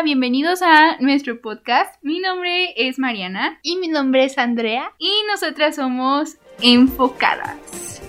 Hola, 0.00 0.06
bienvenidos 0.06 0.62
a 0.62 0.96
nuestro 1.00 1.42
podcast. 1.42 1.94
Mi 2.02 2.20
nombre 2.20 2.72
es 2.74 2.98
Mariana 2.98 3.60
Y 3.62 3.76
mi 3.76 3.88
nombre 3.88 4.24
es 4.24 4.38
Andrea. 4.38 4.94
y 4.98 5.12
nosotras 5.30 5.76
somos 5.76 6.38
enfocadas. 6.62 8.00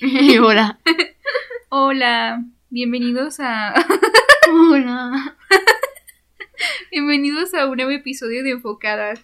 Hola. 0.42 0.80
Hola, 1.68 2.42
bienvenidos 2.70 3.38
a 3.38 3.74
Hola. 4.50 5.36
bienvenidos 6.90 7.52
a 7.52 7.66
un 7.66 7.76
nuevo 7.76 7.90
episodio 7.90 8.42
de 8.42 8.52
Enfocadas. 8.52 9.20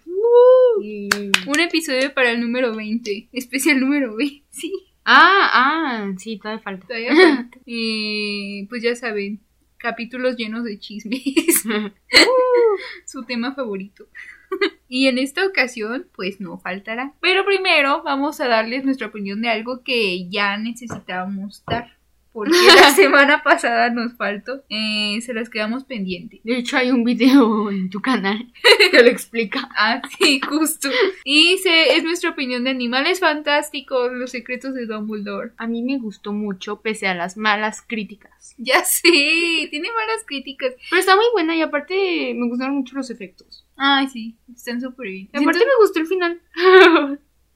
Un 0.77 1.59
episodio 1.59 2.13
para 2.13 2.29
el 2.29 2.41
número 2.41 2.75
20, 2.75 3.29
especial 3.33 3.79
número 3.79 4.15
20. 4.15 4.43
Sí, 4.51 4.90
Ah, 5.03 5.49
ah, 5.53 6.13
sí, 6.17 6.37
todavía 6.37 6.63
falta. 6.63 6.87
todavía 6.87 7.15
falta. 7.15 7.59
Eh, 7.65 8.67
pues 8.69 8.83
ya 8.83 8.95
saben, 8.95 9.41
capítulos 9.77 10.35
llenos 10.37 10.63
de 10.63 10.79
chismes. 10.79 11.21
su 13.05 13.23
tema 13.23 13.53
favorito. 13.53 14.07
y 14.87 15.07
en 15.07 15.17
esta 15.17 15.45
ocasión, 15.45 16.07
pues 16.13 16.39
no 16.39 16.57
faltará. 16.57 17.13
Pero 17.21 17.45
primero 17.45 18.03
vamos 18.03 18.39
a 18.41 18.47
darles 18.47 18.83
nuestra 18.83 19.07
opinión 19.07 19.41
de 19.41 19.49
algo 19.49 19.83
que 19.83 20.29
ya 20.29 20.57
necesitábamos 20.57 21.63
dar. 21.65 22.00
Porque 22.33 22.55
la 22.75 22.91
semana 22.95 23.43
pasada 23.43 23.89
nos 23.89 24.13
faltó. 24.13 24.63
Eh, 24.69 25.19
se 25.21 25.33
las 25.33 25.49
quedamos 25.49 25.83
pendiente. 25.83 26.39
De 26.43 26.57
hecho, 26.57 26.77
hay 26.77 26.91
un 26.91 27.03
video 27.03 27.69
en 27.71 27.89
tu 27.89 28.01
canal 28.01 28.51
que 28.91 29.03
lo 29.03 29.09
explica. 29.09 29.69
Ah, 29.77 30.01
sí, 30.17 30.39
justo. 30.39 30.89
Y 31.25 31.57
se, 31.57 31.95
es 31.95 32.03
nuestra 32.03 32.29
opinión 32.29 32.63
de 32.63 32.69
animales 32.69 33.19
fantásticos, 33.19 34.11
los 34.13 34.31
secretos 34.31 34.73
de 34.73 34.85
Dumbledore. 34.85 35.51
A 35.57 35.67
mí 35.67 35.83
me 35.83 35.97
gustó 35.97 36.31
mucho, 36.31 36.81
pese 36.81 37.07
a 37.07 37.15
las 37.15 37.37
malas 37.37 37.81
críticas. 37.81 38.55
Ya 38.57 38.83
sé, 38.85 39.67
tiene 39.69 39.89
malas 39.89 40.23
críticas. 40.25 40.73
Pero 40.89 40.99
está 40.99 41.15
muy 41.15 41.25
buena 41.33 41.55
y 41.55 41.61
aparte 41.61 42.33
me 42.35 42.47
gustaron 42.47 42.75
mucho 42.75 42.95
los 42.95 43.09
efectos. 43.09 43.65
Ay, 43.75 44.07
sí, 44.07 44.37
están 44.53 44.79
súper 44.79 45.07
bien. 45.07 45.29
Y 45.33 45.37
aparte 45.37 45.59
me 45.59 45.83
gustó 45.83 45.99
el 45.99 46.07
final. 46.07 46.41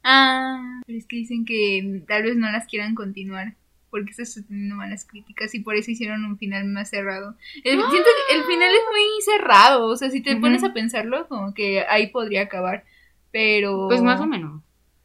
Ah, 0.04 0.82
pero 0.86 1.00
es 1.00 1.08
que 1.08 1.16
dicen 1.16 1.46
que 1.46 2.04
tal 2.08 2.24
vez 2.24 2.36
no 2.36 2.52
las 2.52 2.68
quieran 2.68 2.94
continuar 2.94 3.56
porque 3.90 4.14
se 4.14 4.44
teniendo 4.44 4.76
malas 4.76 5.06
críticas 5.06 5.54
y 5.56 5.60
por 5.60 5.76
eso 5.76 5.92
hicieron 5.92 6.26
un 6.26 6.38
final 6.38 6.66
más 6.66 6.90
cerrado. 6.90 7.36
El, 7.64 7.80
¡Ah! 7.80 7.88
siento 7.90 8.10
que 8.28 8.36
el 8.36 8.44
final 8.44 8.70
es 8.70 8.82
muy 8.92 9.22
cerrado, 9.24 9.86
o 9.86 9.96
sea, 9.96 10.10
si 10.10 10.22
te 10.22 10.36
pones 10.36 10.64
a 10.64 10.74
pensarlo, 10.74 11.28
como 11.28 11.54
que 11.54 11.86
ahí 11.88 12.08
podría 12.08 12.42
acabar, 12.42 12.84
pero... 13.32 13.88
Pues 13.88 14.02
más 14.02 14.20
o 14.20 14.26
menos. 14.26 14.62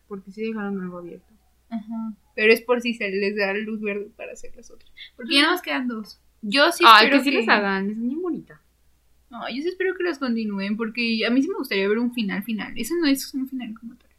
Porque 0.09 0.33
sí 0.33 0.43
dejaron 0.43 0.81
algo 0.81 0.99
abierto. 0.99 1.33
Ajá. 1.71 2.13
Pero 2.35 2.53
es 2.53 2.63
por 2.63 2.81
si 2.81 2.95
se 2.95 3.11
les 3.11 3.37
da 3.37 3.53
luz 3.55 3.81
verde 3.81 4.11
para 4.17 4.33
hacer 4.33 4.53
las 4.57 4.71
otras. 4.71 4.91
Porque 5.17 5.35
ya 5.35 5.51
nos 5.51 5.63
quedan 5.63 5.87
dos. 5.87 6.21
Yo 6.43 6.73
sí 6.73 6.85
Ay, 6.87 7.05
espero 7.05 7.19
que 7.19 7.25
sí 7.25 7.37
les 7.37 7.49
hagan, 7.49 7.91
es 7.91 7.97
muy 7.97 8.15
bonita. 8.17 8.61
No, 9.31 9.49
yo 9.49 9.63
sí 9.63 9.69
espero 9.69 9.95
que 9.95 10.03
las 10.03 10.19
continúen 10.19 10.77
porque 10.77 11.25
a 11.25 11.31
mí 11.31 11.43
sí 11.43 11.49
me 11.49 11.59
gustaría 11.59 11.89
ver 11.89 11.99
un 11.99 12.13
final 12.13 12.43
final. 12.43 12.73
Eso 12.77 12.95
no 12.97 13.07
es 13.07 13.33
un 13.35 13.49
final 13.49 13.73
como 13.79 13.95
tal, 13.95 14.11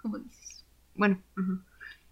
como 0.00 0.18
dices. 0.18 0.64
Bueno, 0.94 1.18
ajá. 1.34 1.60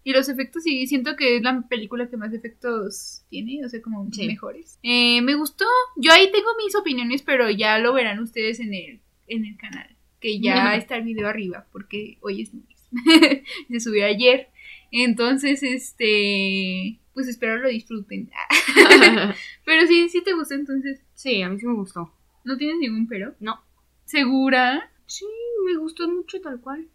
Y 0.03 0.13
los 0.13 0.29
efectos 0.29 0.63
sí, 0.63 0.87
siento 0.87 1.15
que 1.15 1.37
es 1.37 1.43
la 1.43 1.61
película 1.69 2.09
que 2.09 2.17
más 2.17 2.33
efectos 2.33 3.23
tiene, 3.29 3.63
o 3.65 3.69
sea, 3.69 3.81
como 3.81 4.11
Sí. 4.11 4.25
mejores. 4.27 4.79
Eh, 4.81 5.21
me 5.21 5.35
gustó. 5.35 5.65
Yo 5.97 6.11
ahí 6.11 6.31
tengo 6.31 6.49
mis 6.63 6.75
opiniones, 6.75 7.21
pero 7.21 7.49
ya 7.51 7.77
lo 7.77 7.93
verán 7.93 8.19
ustedes 8.19 8.59
en 8.59 8.73
el, 8.73 8.99
en 9.27 9.45
el 9.45 9.57
canal. 9.57 9.95
Que 10.19 10.39
ya 10.39 10.75
está 10.75 10.97
el 10.97 11.03
video 11.03 11.27
arriba, 11.27 11.65
porque 11.71 12.17
hoy 12.21 12.41
es 12.41 12.53
lunes. 12.53 12.87
Se 13.69 13.79
subió 13.79 14.05
ayer. 14.05 14.49
Entonces, 14.91 15.63
este, 15.63 16.99
pues 17.13 17.27
espero 17.27 17.57
lo 17.57 17.69
disfruten. 17.69 18.29
pero 19.65 19.87
sí, 19.87 20.09
sí 20.09 20.21
te 20.23 20.33
gustó, 20.33 20.55
entonces, 20.55 20.99
sí, 21.13 21.41
a 21.41 21.49
mí 21.49 21.59
sí 21.59 21.65
me 21.65 21.73
gustó. 21.73 22.11
¿no 22.43 22.57
tienes 22.57 22.77
ningún 22.79 23.07
pero? 23.07 23.35
No. 23.39 23.61
¿Segura? 24.05 24.89
Sí, 25.05 25.25
me 25.65 25.77
gustó 25.77 26.09
mucho 26.09 26.41
tal 26.41 26.59
cual. 26.59 26.87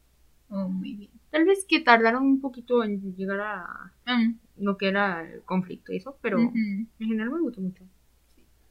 Oh, 0.48 0.68
muy 0.68 0.94
bien. 0.94 1.10
Tal 1.30 1.44
vez 1.44 1.64
que 1.68 1.80
tardaron 1.80 2.22
un 2.24 2.40
poquito 2.40 2.82
en 2.84 3.14
llegar 3.16 3.40
a 3.40 3.92
Mm, 4.06 4.38
lo 4.58 4.76
que 4.78 4.88
era 4.88 5.28
el 5.28 5.42
conflicto 5.42 5.92
y 5.92 5.96
eso, 5.96 6.16
pero 6.22 6.38
en 6.38 6.88
general 6.98 7.30
me 7.30 7.40
gustó 7.40 7.60
mucho. 7.60 7.82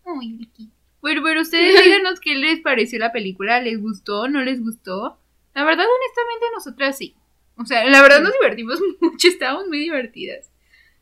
Ay, 0.05 0.33
Vicky. 0.33 0.71
Bueno, 1.01 1.21
pero 1.23 1.41
ustedes 1.41 1.75
díganos 1.83 2.19
qué 2.19 2.35
les 2.35 2.61
pareció 2.61 2.97
la 2.99 3.11
película. 3.11 3.59
¿Les 3.61 3.79
gustó? 3.81 4.27
¿No 4.27 4.41
les 4.41 4.61
gustó? 4.61 5.19
La 5.53 5.63
verdad, 5.63 5.85
honestamente, 5.85 6.45
nosotras 6.53 6.97
sí. 6.97 7.15
O 7.57 7.65
sea, 7.65 7.85
la 7.85 8.01
verdad 8.01 8.21
nos 8.21 8.33
divertimos 8.33 8.79
mucho, 9.01 9.27
estábamos 9.27 9.67
muy 9.67 9.79
divertidas. 9.79 10.49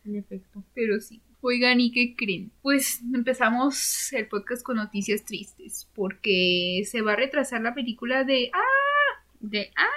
En 0.06 0.16
efecto. 0.16 0.63
Pero 0.73 1.00
sí. 1.00 1.22
Oigan, 1.41 1.79
¿y 1.79 1.91
qué 1.91 2.16
creen? 2.16 2.51
Pues 2.62 3.01
empezamos 3.13 4.12
el 4.13 4.28
podcast 4.28 4.63
con 4.63 4.78
noticias 4.78 5.25
tristes. 5.25 5.88
Porque 5.94 6.83
se 6.85 7.01
va 7.01 7.13
a 7.13 7.17
retrasar 7.17 7.62
la 7.62 7.73
película 7.73 8.23
de. 8.23 8.50
¡Ah! 8.53 9.23
De. 9.41 9.72
¡Ah! 9.75 9.88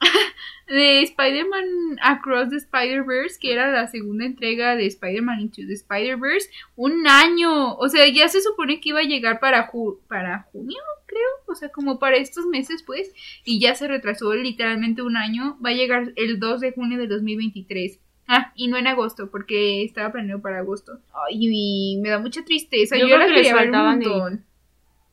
de 0.68 1.02
Spider-Man 1.02 1.98
Across 2.02 2.50
the 2.50 2.56
Spider-Verse, 2.56 3.38
que 3.40 3.52
era 3.52 3.70
la 3.70 3.86
segunda 3.86 4.24
entrega 4.24 4.74
de 4.76 4.86
Spider-Man 4.86 5.40
Into 5.40 5.62
the 5.66 5.74
Spider-Verse, 5.74 6.50
un 6.74 7.06
año. 7.06 7.74
O 7.76 7.88
sea, 7.88 8.08
ya 8.08 8.28
se 8.28 8.40
supone 8.42 8.80
que 8.80 8.88
iba 8.90 9.00
a 9.00 9.04
llegar 9.04 9.38
para, 9.40 9.70
ju- 9.70 9.98
para 10.08 10.42
junio, 10.52 10.78
creo. 11.06 11.20
O 11.46 11.54
sea, 11.54 11.68
como 11.70 11.98
para 11.98 12.16
estos 12.16 12.46
meses, 12.46 12.82
pues. 12.82 13.12
Y 13.44 13.60
ya 13.60 13.74
se 13.74 13.86
retrasó 13.88 14.34
literalmente 14.34 15.02
un 15.02 15.16
año. 15.16 15.56
Va 15.64 15.70
a 15.70 15.74
llegar 15.74 16.12
el 16.16 16.40
2 16.40 16.60
de 16.60 16.72
junio 16.72 16.98
de 16.98 17.06
2023. 17.06 18.00
Ah, 18.28 18.52
y 18.56 18.66
no 18.66 18.76
en 18.76 18.88
agosto, 18.88 19.30
porque 19.30 19.84
estaba 19.84 20.10
planeado 20.10 20.42
para 20.42 20.58
agosto. 20.58 20.98
Ay, 21.28 21.38
y 21.38 22.00
me 22.02 22.08
da 22.08 22.18
mucha 22.18 22.44
tristeza. 22.44 22.96
Yo, 22.96 23.06
Yo 23.06 23.14
creo 23.14 23.18
la 23.20 23.26
que 23.26 23.32
les 23.34 23.42
quería 23.42 23.54
ver 23.54 23.66
un 23.70 24.00
de- 24.00 24.06
montón. 24.08 24.44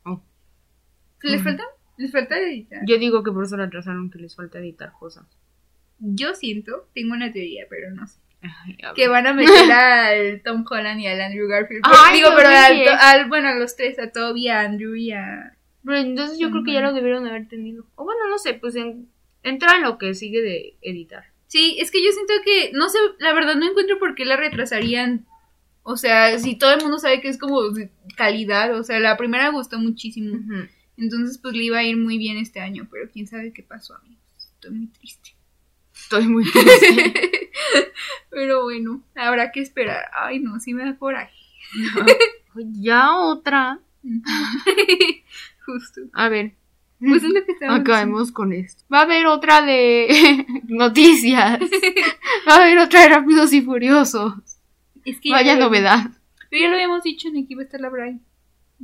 Oh. 0.03 0.23
¿Les? 1.21 1.43
¿Les 1.97 2.11
falta 2.11 2.39
editar? 2.39 2.81
Yo 2.85 2.97
digo 2.97 3.23
que 3.23 3.31
por 3.31 3.43
eso 3.45 3.57
la 3.57 3.65
atrasaron, 3.65 4.09
que 4.09 4.19
les 4.19 4.35
falta 4.35 4.59
editar 4.59 4.91
cosas. 4.99 5.25
Yo 5.99 6.33
siento, 6.35 6.87
tengo 6.93 7.13
una 7.13 7.31
teoría, 7.31 7.65
pero 7.69 7.91
no 7.91 8.05
sé. 8.07 8.19
Ay, 8.41 8.77
que 8.95 9.07
van 9.07 9.25
a 9.27 9.33
meter 9.33 9.51
al 9.71 10.41
Tom 10.43 10.65
Holland 10.69 10.99
y 10.99 11.07
al 11.07 11.21
Andrew 11.21 11.47
Garfield. 11.47 11.81
Ay, 11.85 12.17
digo, 12.17 12.29
pero 12.35 12.49
al, 12.99 13.29
bueno, 13.29 13.47
a 13.49 13.55
los 13.55 13.75
tres, 13.75 13.99
a 13.99 14.11
Toby, 14.11 14.49
a 14.49 14.61
Andrew 14.61 14.95
y 14.95 15.11
a... 15.11 15.55
Pero 15.85 15.97
entonces 15.97 16.39
yo 16.39 16.49
creo 16.51 16.63
que 16.63 16.73
ya 16.73 16.81
lo 16.81 16.93
debieron 16.93 17.25
haber 17.27 17.47
tenido. 17.47 17.85
O 17.95 18.03
bueno, 18.05 18.27
no 18.29 18.37
sé, 18.37 18.53
pues 18.53 18.75
en- 18.75 19.07
entra 19.43 19.75
en 19.77 19.83
lo 19.83 19.97
que 19.97 20.13
sigue 20.13 20.41
de 20.41 20.75
editar. 20.81 21.25
Sí, 21.47 21.77
es 21.79 21.91
que 21.91 22.03
yo 22.03 22.11
siento 22.11 22.33
que, 22.43 22.71
no 22.73 22.89
sé, 22.89 22.97
la 23.19 23.33
verdad 23.33 23.55
no 23.55 23.69
encuentro 23.69 23.99
por 23.99 24.15
qué 24.15 24.25
la 24.25 24.35
retrasarían. 24.37 25.25
O 25.83 25.97
sea, 25.97 26.39
si 26.39 26.55
todo 26.57 26.73
el 26.73 26.81
mundo 26.81 26.97
sabe 26.99 27.21
que 27.21 27.27
es 27.27 27.37
como 27.37 27.59
calidad, 28.17 28.73
o 28.77 28.83
sea, 28.83 28.99
la 28.99 29.17
primera 29.17 29.49
gustó 29.49 29.77
muchísimo. 29.79 30.39
Entonces, 30.97 31.37
pues 31.39 31.55
le 31.55 31.63
iba 31.63 31.79
a 31.79 31.83
ir 31.83 31.97
muy 31.97 32.17
bien 32.17 32.37
este 32.37 32.59
año, 32.59 32.87
pero 32.91 33.09
quién 33.11 33.27
sabe 33.27 33.51
qué 33.53 33.63
pasó, 33.63 33.95
amigos. 33.95 34.21
Estoy 34.55 34.71
muy 34.71 34.87
triste. 34.87 35.31
Estoy 35.93 36.27
muy 36.27 36.43
triste. 36.51 37.51
pero 38.29 38.63
bueno, 38.63 39.03
habrá 39.15 39.51
que 39.51 39.59
esperar. 39.61 40.05
Ay, 40.13 40.39
no, 40.39 40.59
sí 40.59 40.73
me 40.73 40.83
da 40.83 40.95
coraje. 40.97 41.33
ya 42.55 43.15
otra. 43.15 43.79
Justo. 45.65 46.01
A 46.13 46.29
ver. 46.29 46.53
Pues 46.99 47.21
es 47.23 47.29
lo 47.29 47.45
que 47.45 47.53
Acabemos 47.67 48.31
con 48.31 48.53
esto. 48.53 48.83
Va 48.93 48.99
a 48.99 49.03
haber 49.03 49.25
otra 49.27 49.61
de 49.61 50.45
noticias. 50.67 51.59
Va 52.47 52.53
a 52.55 52.61
haber 52.63 52.77
otra 52.77 53.01
de 53.01 53.09
Rápidos 53.09 53.51
y 53.51 53.61
Furiosos. 53.61 54.33
Es 55.03 55.19
que 55.19 55.29
Vaya 55.31 55.55
ya- 55.55 55.59
novedad. 55.59 56.11
Pero 56.49 56.61
ya 56.63 56.69
lo 56.69 56.75
habíamos 56.75 57.03
dicho, 57.03 57.27
en 57.27 57.45
que 57.45 57.53
iba 57.53 57.61
a 57.61 57.65
estar 57.65 57.81
la 57.81 57.89
Brian. 57.89 58.21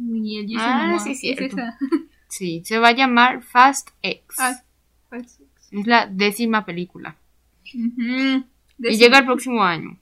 Y 0.01 0.37
el 0.39 0.47
Ah, 0.57 0.97
sí, 1.03 1.11
Es 1.11 1.19
cierto. 1.19 1.43
esa. 1.57 1.77
Sí, 2.31 2.61
se 2.63 2.77
va 2.77 2.89
a 2.89 2.95
llamar 2.95 3.41
Fast 3.41 3.89
X. 4.03 4.23
Ah, 4.37 4.61
pues, 5.09 5.39
Es 5.71 5.87
la 5.87 6.05
décima 6.05 6.63
película. 6.63 7.15
ujú. 7.73 8.43
Y 8.77 8.97
llega 8.97 9.17
el 9.19 9.25
próximo 9.25 9.63
año. 9.63 9.97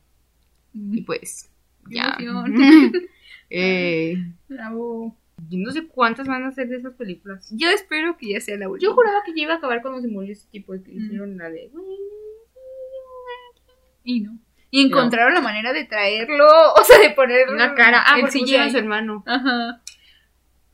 Y 0.74 1.02
Mm, 1.02 1.06
pues, 1.06 1.50
Qué 1.90 1.96
ya. 1.96 2.18
eh, 3.50 4.16
Bravo. 4.50 5.16
yo 5.50 5.58
no 5.60 5.72
sé 5.72 5.88
cuántas 5.88 6.28
van 6.28 6.44
a 6.44 6.52
ser 6.52 6.68
de 6.68 6.76
esas 6.78 6.94
películas. 6.96 7.48
Yo 7.56 7.70
espero 7.70 8.18
que 8.18 8.34
ya 8.34 8.42
sea 8.42 8.58
la 8.58 8.68
última. 8.70 8.90
Yo 8.90 8.94
juraba 8.94 9.24
que 9.26 9.34
ya 9.34 9.44
iba 9.44 9.54
a 9.54 9.58
acabar 9.58 9.82
cuando 9.82 10.02
se 10.02 10.08
murió 10.10 10.34
ese 10.34 10.48
tipo 10.52 10.74
que 10.74 10.92
Mm. 10.92 11.06
hicieron 11.06 11.38
la 11.38 11.50
de. 11.50 11.72
Y 14.04 14.22
no. 14.22 14.38
Y 14.70 14.86
encontraron 14.86 15.34
la 15.34 15.42
manera 15.42 15.72
de 15.72 15.86
traerlo, 15.86 16.46
o 16.46 16.84
sea, 16.84 17.00
de 17.00 17.12
poner 17.12 17.50
Una 17.50 17.74
cara. 17.74 18.04
Ah, 18.06 18.16
el 18.18 18.22
porque 18.24 18.58
a 18.60 18.70
su 18.70 18.78
hermano. 18.78 19.24
Ajá. 19.26 19.82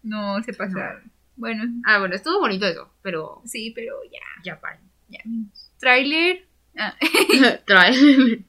No, 0.04 0.42
se 0.44 0.54
pasaron. 0.54 1.12
Bueno, 1.36 1.64
Ah, 1.86 2.00
bueno, 2.00 2.16
estuvo 2.16 2.40
bonito 2.40 2.68
eso, 2.68 2.94
pero 3.02 3.42
sí, 3.46 3.72
pero 3.74 3.96
ya, 4.12 4.20
ya 4.44 4.60
para. 4.60 4.80
ya. 5.10 5.20
Trailer. 5.80 6.46
Ah, 6.78 6.96
Trae. 7.66 7.94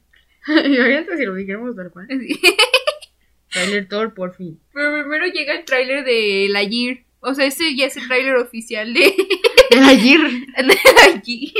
Imagínate 0.47 1.17
si 1.17 1.25
lo 1.25 1.35
dijéramos 1.35 1.75
tal 1.77 1.91
cual. 1.91 2.06
sí. 2.09 2.39
Trailer 3.51 3.89
Thor, 3.89 4.15
por 4.15 4.35
fin. 4.35 4.59
Pero 4.73 4.93
primero 4.93 5.27
llega 5.27 5.55
el 5.55 5.65
tráiler 5.65 6.05
de 6.05 6.49
La 6.51 6.62
Year. 6.65 6.99
O 7.21 7.35
sea, 7.35 7.47
ese 7.47 7.75
ya 7.77 7.87
es 7.87 7.97
el 7.97 8.06
tráiler 8.09 8.37
oficial 8.37 8.93
de, 8.93 9.01
De 9.71 9.77
Lightyear. 9.81 10.21
de 10.31 10.62
La 10.62 10.75
Year. 10.75 11.17
así 11.23 11.55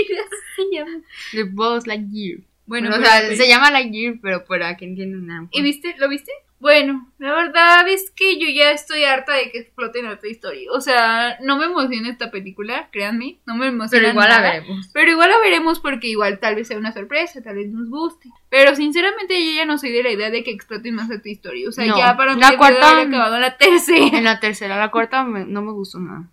se 0.57 0.63
llama. 0.77 1.01
De 1.33 1.45
Buzz 1.45 1.87
Lightyear. 1.87 2.41
Bueno, 2.67 2.89
o 2.89 2.93
pero 2.93 3.05
sea, 3.05 3.23
la 3.23 3.37
se 3.37 3.49
llama 3.49 3.71
Lightyear, 3.71 4.15
pero 4.23 4.45
para 4.45 4.77
que 4.77 4.85
entiendan 4.87 5.27
nada. 5.27 5.49
¿Y 5.53 5.63
viste? 5.63 5.95
¿Lo 5.99 6.09
viste? 6.09 6.33
Bueno, 6.61 7.13
la 7.19 7.35
verdad 7.35 7.87
es 7.89 8.11
que 8.11 8.39
yo 8.41 8.49
ya 8.49 8.71
estoy 8.71 9.05
harta 9.05 9.35
de 9.35 9.51
que 9.51 9.59
exploten 9.59 10.07
otra 10.07 10.27
historia. 10.31 10.71
O 10.73 10.81
sea, 10.81 11.37
no 11.43 11.59
me 11.59 11.67
emociona 11.67 12.09
esta 12.09 12.31
película, 12.31 12.89
créanme. 12.91 13.39
No 13.45 13.55
me 13.55 13.67
emociona. 13.67 14.01
Pero 14.01 14.13
igual 14.13 14.29
la 14.31 14.41
veremos. 14.41 14.89
Pero 14.95 15.11
igual 15.11 15.29
la 15.29 15.39
veremos 15.41 15.81
porque 15.81 16.07
igual 16.09 16.39
tal 16.39 16.55
vez 16.55 16.69
sea 16.69 16.79
una 16.79 16.93
sorpresa, 16.93 17.43
tal 17.43 17.57
vez 17.57 17.69
nos 17.69 17.91
guste. 17.91 18.31
Pero 18.49 18.75
sinceramente 18.77 19.35
yo 19.45 19.57
ya 19.57 19.67
no 19.67 19.77
soy 19.77 19.93
de 19.93 20.05
la 20.05 20.11
idea 20.13 20.31
de 20.31 20.43
que 20.43 20.53
exploten 20.53 20.95
más 20.95 21.11
otra 21.11 21.31
historia. 21.31 21.69
O 21.69 21.73
sea, 21.73 21.85
No, 21.85 21.99
ya 21.99 22.17
para 22.17 22.35
mí 22.35 22.41
la 22.41 22.57
cuarta- 22.57 22.93
haber 22.93 23.09
acabado 23.09 23.39
la 23.41 23.59
tercera. 23.59 24.17
En 24.17 24.25
la 24.25 24.41
tercera, 24.41 24.79
la 24.79 24.91
cuarta 24.91 25.23
me- 25.23 25.45
no 25.45 25.61
me 25.61 25.73
gustó 25.73 25.99
nada. 25.99 26.31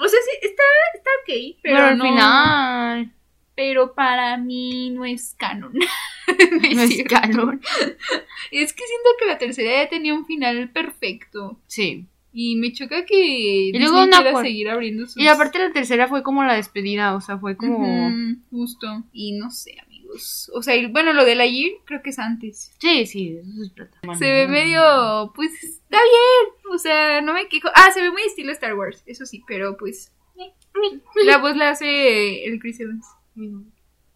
O 0.00 0.08
sea, 0.08 0.18
sí, 0.24 0.46
está, 0.48 0.62
está 0.94 1.10
ok, 1.24 1.58
pero, 1.62 1.74
Pero, 1.76 1.86
al 1.88 1.98
no- 1.98 2.04
final 2.04 3.12
Pero 3.58 3.92
para 3.92 4.36
mí 4.36 4.90
no 4.90 5.04
es 5.04 5.34
canon. 5.36 5.72
no 5.74 6.82
es 6.82 7.02
canon. 7.02 7.60
Es 8.52 8.72
que 8.72 8.84
siento 8.86 9.08
que 9.18 9.26
la 9.26 9.36
tercera 9.36 9.82
ya 9.82 9.88
tenía 9.88 10.14
un 10.14 10.26
final 10.26 10.70
perfecto. 10.70 11.58
Sí. 11.66 12.06
Y 12.32 12.54
me 12.54 12.72
choca 12.72 13.04
que 13.04 13.72
luego 13.74 14.04
Disney 14.04 14.20
una 14.20 14.42
seguir 14.42 14.70
abriendo 14.70 15.06
sus... 15.06 15.20
Y 15.20 15.26
aparte 15.26 15.58
la 15.58 15.72
tercera 15.72 16.06
fue 16.06 16.22
como 16.22 16.44
la 16.44 16.54
despedida, 16.54 17.16
o 17.16 17.20
sea, 17.20 17.36
fue 17.36 17.56
como... 17.56 18.12
Justo. 18.48 19.02
Y 19.12 19.32
no 19.32 19.50
sé, 19.50 19.74
amigos. 19.84 20.52
O 20.54 20.62
sea, 20.62 20.76
y 20.76 20.86
bueno, 20.86 21.12
lo 21.12 21.24
de 21.24 21.34
la 21.34 21.46
Year 21.46 21.72
creo 21.84 22.00
que 22.00 22.10
es 22.10 22.20
antes. 22.20 22.72
Sí, 22.78 23.06
sí, 23.06 23.38
eso 23.42 23.62
es 23.64 23.70
plata. 23.70 23.98
Se 24.14 24.24
ve 24.24 24.46
medio, 24.46 25.32
pues, 25.34 25.52
está 25.64 25.98
bien. 25.98 26.72
O 26.72 26.78
sea, 26.78 27.20
no 27.22 27.32
me 27.32 27.48
quejo. 27.48 27.70
Ah, 27.74 27.90
se 27.92 28.02
ve 28.02 28.12
muy 28.12 28.22
estilo 28.22 28.52
Star 28.52 28.74
Wars, 28.74 29.02
eso 29.04 29.26
sí, 29.26 29.42
pero 29.48 29.76
pues... 29.76 30.12
La 31.26 31.38
voz 31.38 31.56
la 31.56 31.70
hace 31.70 32.44
el 32.44 32.60
Chris 32.60 32.78
Evans. 32.78 33.04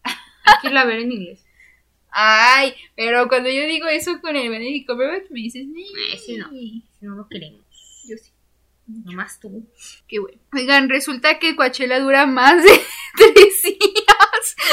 Hay 0.03 0.53
que 0.61 0.67
irla 0.67 0.81
a 0.81 0.85
ver 0.85 0.99
en 0.99 1.11
inglés. 1.11 1.45
Ay, 2.09 2.73
pero 2.95 3.27
cuando 3.27 3.49
yo 3.49 3.65
digo 3.65 3.87
eso 3.87 4.21
con 4.21 4.35
el 4.35 4.49
Benedict 4.49 4.87
Cumberbatch 4.87 5.31
me 5.31 5.39
dices... 5.39 5.65
Ese 6.13 6.37
no. 6.37 6.49
Si 6.49 6.83
no 7.01 7.15
lo 7.15 7.27
queremos. 7.27 7.61
Yo 8.07 8.17
sí. 8.17 8.31
Nomás 8.85 9.39
tú. 9.39 9.65
Qué 10.07 10.19
bueno. 10.19 10.37
Oigan, 10.53 10.89
resulta 10.89 11.39
que 11.39 11.55
Coachella 11.55 11.99
dura 11.99 12.25
más 12.25 12.63
de 12.63 12.69
tres. 13.33 13.63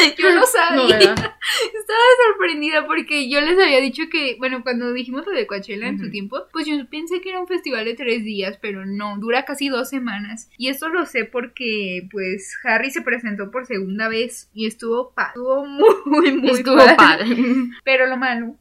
Yo 0.18 0.34
no 0.34 0.46
sabía. 0.46 0.98
No. 0.98 1.12
Estaba 1.14 2.02
sorprendida 2.26 2.86
porque 2.86 3.28
yo 3.28 3.40
les 3.40 3.58
había 3.58 3.80
dicho 3.80 4.04
que, 4.10 4.36
bueno, 4.38 4.62
cuando 4.62 4.92
dijimos 4.92 5.26
lo 5.26 5.32
de 5.32 5.46
Coachella 5.46 5.88
en 5.88 5.98
su 5.98 6.10
tiempo, 6.10 6.46
pues 6.52 6.66
yo 6.66 6.74
pensé 6.88 7.20
que 7.20 7.30
era 7.30 7.40
un 7.40 7.48
festival 7.48 7.84
de 7.84 7.94
tres 7.94 8.22
días, 8.24 8.58
pero 8.60 8.86
no, 8.86 9.18
dura 9.18 9.44
casi 9.44 9.68
dos 9.68 9.88
semanas. 9.88 10.48
Y 10.56 10.68
esto 10.68 10.88
lo 10.88 11.06
sé 11.06 11.24
porque, 11.24 12.06
pues, 12.12 12.56
Harry 12.64 12.90
se 12.90 13.02
presentó 13.02 13.50
por 13.50 13.66
segunda 13.66 14.08
vez 14.08 14.48
y 14.54 14.66
estuvo, 14.66 15.12
pa 15.12 15.28
estuvo 15.28 15.66
muy, 15.66 16.32
muy 16.32 16.50
Estuvo 16.50 16.76
padre. 16.96 17.26
Pero 17.84 18.06
lo 18.06 18.16
malo 18.16 18.56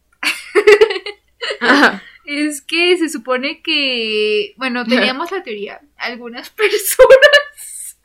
es 2.26 2.62
que 2.62 2.98
se 2.98 3.10
supone 3.10 3.62
que, 3.62 4.54
bueno, 4.58 4.86
teníamos 4.86 5.32
la 5.32 5.44
teoría, 5.44 5.82
algunas 5.98 6.50
personas, 6.50 7.98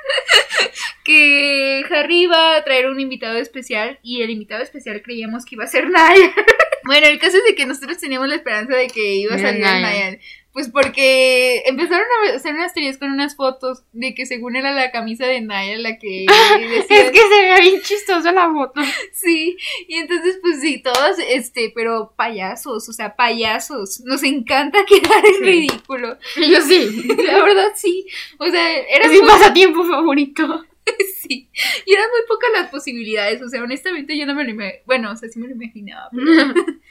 que 1.04 1.82
Harry 1.90 2.22
iba 2.22 2.56
a 2.56 2.64
traer 2.64 2.86
un 2.88 2.98
invitado 2.98 3.38
especial 3.38 3.98
y 4.02 4.22
el 4.22 4.30
invitado 4.30 4.62
especial 4.62 5.02
creíamos 5.02 5.44
que 5.44 5.54
iba 5.54 5.64
a 5.64 5.68
ser 5.68 5.88
Niall. 5.90 6.32
Bueno, 6.86 7.06
el 7.06 7.18
caso 7.18 7.38
es 7.38 7.44
de 7.44 7.54
que 7.54 7.64
nosotros 7.64 7.96
teníamos 7.96 8.28
la 8.28 8.34
esperanza 8.34 8.76
de 8.76 8.88
que 8.88 9.14
iba 9.14 9.34
a 9.36 9.38
salir 9.38 9.62
Niall. 9.62 9.80
Niall. 9.80 10.20
Pues 10.52 10.68
porque 10.68 11.62
empezaron 11.64 12.04
a 12.30 12.36
hacer 12.36 12.52
unas 12.54 12.74
teorías 12.74 12.98
con 12.98 13.10
unas 13.10 13.36
fotos 13.36 13.84
de 13.92 14.14
que 14.14 14.26
según 14.26 14.54
era 14.54 14.70
la 14.70 14.90
camisa 14.90 15.26
de 15.26 15.40
Niall 15.40 15.82
la 15.82 15.98
que 15.98 16.26
decía 16.60 17.06
es 17.06 17.10
que 17.10 17.18
se 17.20 17.42
ve 17.42 17.60
bien 17.62 17.80
chistosa 17.80 18.32
la 18.32 18.52
foto. 18.52 18.82
Sí, 19.14 19.56
y 19.88 19.94
entonces 19.96 20.38
pues 20.42 20.60
sí, 20.60 20.82
todos, 20.82 21.16
este, 21.26 21.72
pero 21.74 22.12
payasos, 22.18 22.86
o 22.86 22.92
sea, 22.92 23.16
payasos, 23.16 24.00
nos 24.04 24.22
encanta 24.22 24.84
quedar 24.86 25.24
en 25.24 25.34
Sí. 25.36 25.40
ridículo, 25.40 26.18
Yo 26.36 26.60
sí. 26.60 27.02
la 27.24 27.42
verdad 27.42 27.72
sí, 27.76 28.06
o 28.38 28.46
sea, 28.50 28.78
era 28.78 29.06
Es 29.06 29.10
mi 29.10 29.20
pasatiempo 29.26 29.84
favorito. 29.84 30.66
sí, 31.22 31.50
y 31.86 31.92
eran 31.92 32.06
muy 32.10 32.20
pocas 32.28 32.50
las 32.52 32.70
posibilidades, 32.70 33.40
o 33.42 33.48
sea, 33.48 33.62
honestamente 33.62 34.16
yo 34.18 34.26
no 34.26 34.34
me 34.34 34.44
lo 34.44 34.50
imaginaba, 34.50 34.82
bueno, 34.86 35.10
o 35.12 35.16
sea, 35.16 35.28
sí 35.28 35.38
me 35.38 35.48
lo 35.48 35.54
imaginaba, 35.54 36.08
pero 36.10 36.24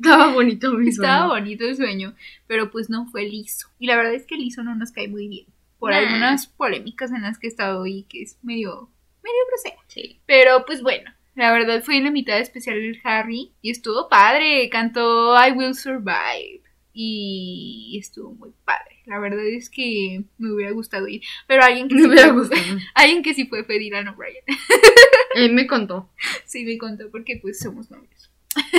Estaba 0.00 0.32
bonito 0.32 0.72
mi 0.72 0.88
estaba 0.88 1.26
sueño. 1.28 1.34
bonito 1.34 1.64
el 1.64 1.76
sueño, 1.76 2.14
pero 2.46 2.70
pues 2.70 2.88
no 2.90 3.06
fue 3.06 3.24
liso, 3.24 3.68
y 3.78 3.86
la 3.86 3.96
verdad 3.96 4.14
es 4.14 4.26
que 4.26 4.36
liso 4.36 4.62
no 4.62 4.74
nos 4.74 4.92
cae 4.92 5.08
muy 5.08 5.28
bien, 5.28 5.46
por 5.78 5.90
Nah. 5.90 5.98
algunas 5.98 6.46
polémicas 6.46 7.10
en 7.12 7.22
las 7.22 7.38
que 7.38 7.46
he 7.46 7.50
estado 7.50 7.86
y 7.86 8.04
que 8.04 8.22
es 8.22 8.38
medio, 8.42 8.90
medio 9.22 9.38
grosera. 9.48 9.82
Sí. 9.88 10.20
Pero 10.26 10.64
pues 10.64 10.80
bueno, 10.82 11.12
la 11.34 11.52
verdad 11.52 11.82
fue 11.82 11.96
en 11.96 12.04
la 12.04 12.10
mitad 12.10 12.38
especial 12.38 12.76
el 12.78 13.00
Harry 13.04 13.52
y 13.62 13.70
estuvo 13.70 14.08
padre, 14.08 14.68
cantó 14.70 15.34
I 15.36 15.52
Will 15.52 15.74
Survive 15.74 16.61
y 16.92 17.98
estuvo 18.00 18.32
muy 18.32 18.52
padre. 18.64 19.02
La 19.06 19.18
verdad 19.18 19.44
es 19.46 19.68
que 19.70 20.22
me 20.38 20.52
hubiera 20.52 20.72
gustado 20.72 21.08
ir, 21.08 21.22
pero 21.46 21.62
alguien 21.62 21.88
que 21.88 21.94
Me 21.94 22.02
sí 22.02 22.06
hubiera 22.08 22.28
fue, 22.28 22.38
gustado. 22.40 22.62
alguien 22.94 23.22
que 23.22 23.34
sí 23.34 23.46
fue 23.46 23.64
fue 23.64 23.78
Dylan 23.78 24.08
O'Brien. 24.08 24.44
Él 25.34 25.52
me 25.52 25.66
contó. 25.66 26.10
Sí 26.44 26.64
me 26.64 26.78
contó 26.78 27.10
porque 27.10 27.38
pues 27.40 27.58
somos 27.58 27.90
novios. 27.90 28.30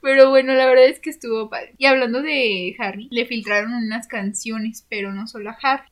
Pero 0.00 0.30
bueno, 0.30 0.54
la 0.54 0.66
verdad 0.66 0.86
es 0.86 1.00
que 1.00 1.10
estuvo 1.10 1.50
padre. 1.50 1.74
Y 1.78 1.86
hablando 1.86 2.22
de 2.22 2.76
Harry, 2.78 3.08
le 3.10 3.26
filtraron 3.26 3.74
unas 3.74 4.06
canciones, 4.06 4.86
pero 4.88 5.12
no 5.12 5.26
solo 5.26 5.50
a 5.50 5.58
Harry. 5.60 5.82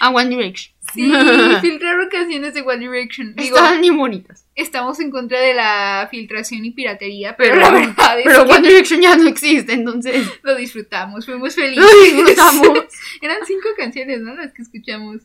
A 0.00 0.10
One 0.10 0.30
Direction. 0.30 0.74
Sí, 0.94 1.10
filtraron 1.60 2.08
canciones 2.08 2.54
de 2.54 2.62
One 2.62 2.78
Direction. 2.78 3.34
Digo, 3.34 3.56
Estaban 3.56 3.80
bien 3.80 3.96
bonitas. 3.96 4.46
estamos 4.54 4.98
en 5.00 5.10
contra 5.10 5.40
de 5.40 5.54
la 5.54 6.08
filtración 6.10 6.64
y 6.64 6.70
piratería, 6.70 7.36
pero, 7.36 7.54
Pero, 7.54 7.60
la 7.66 7.70
verdad 7.70 8.18
es 8.18 8.24
pero 8.24 8.46
que 8.46 8.52
One 8.52 8.68
Direction 8.68 9.00
ya 9.00 9.16
no 9.16 9.28
existe, 9.28 9.72
entonces 9.74 10.26
lo 10.42 10.56
disfrutamos, 10.56 11.26
fuimos 11.26 11.54
felices. 11.54 11.84
lo 11.84 12.02
disfrutamos. 12.04 12.84
Eran 13.22 13.38
cinco 13.46 13.68
canciones, 13.76 14.20
¿no? 14.20 14.34
Las 14.34 14.52
que 14.52 14.62
escuchamos. 14.62 15.22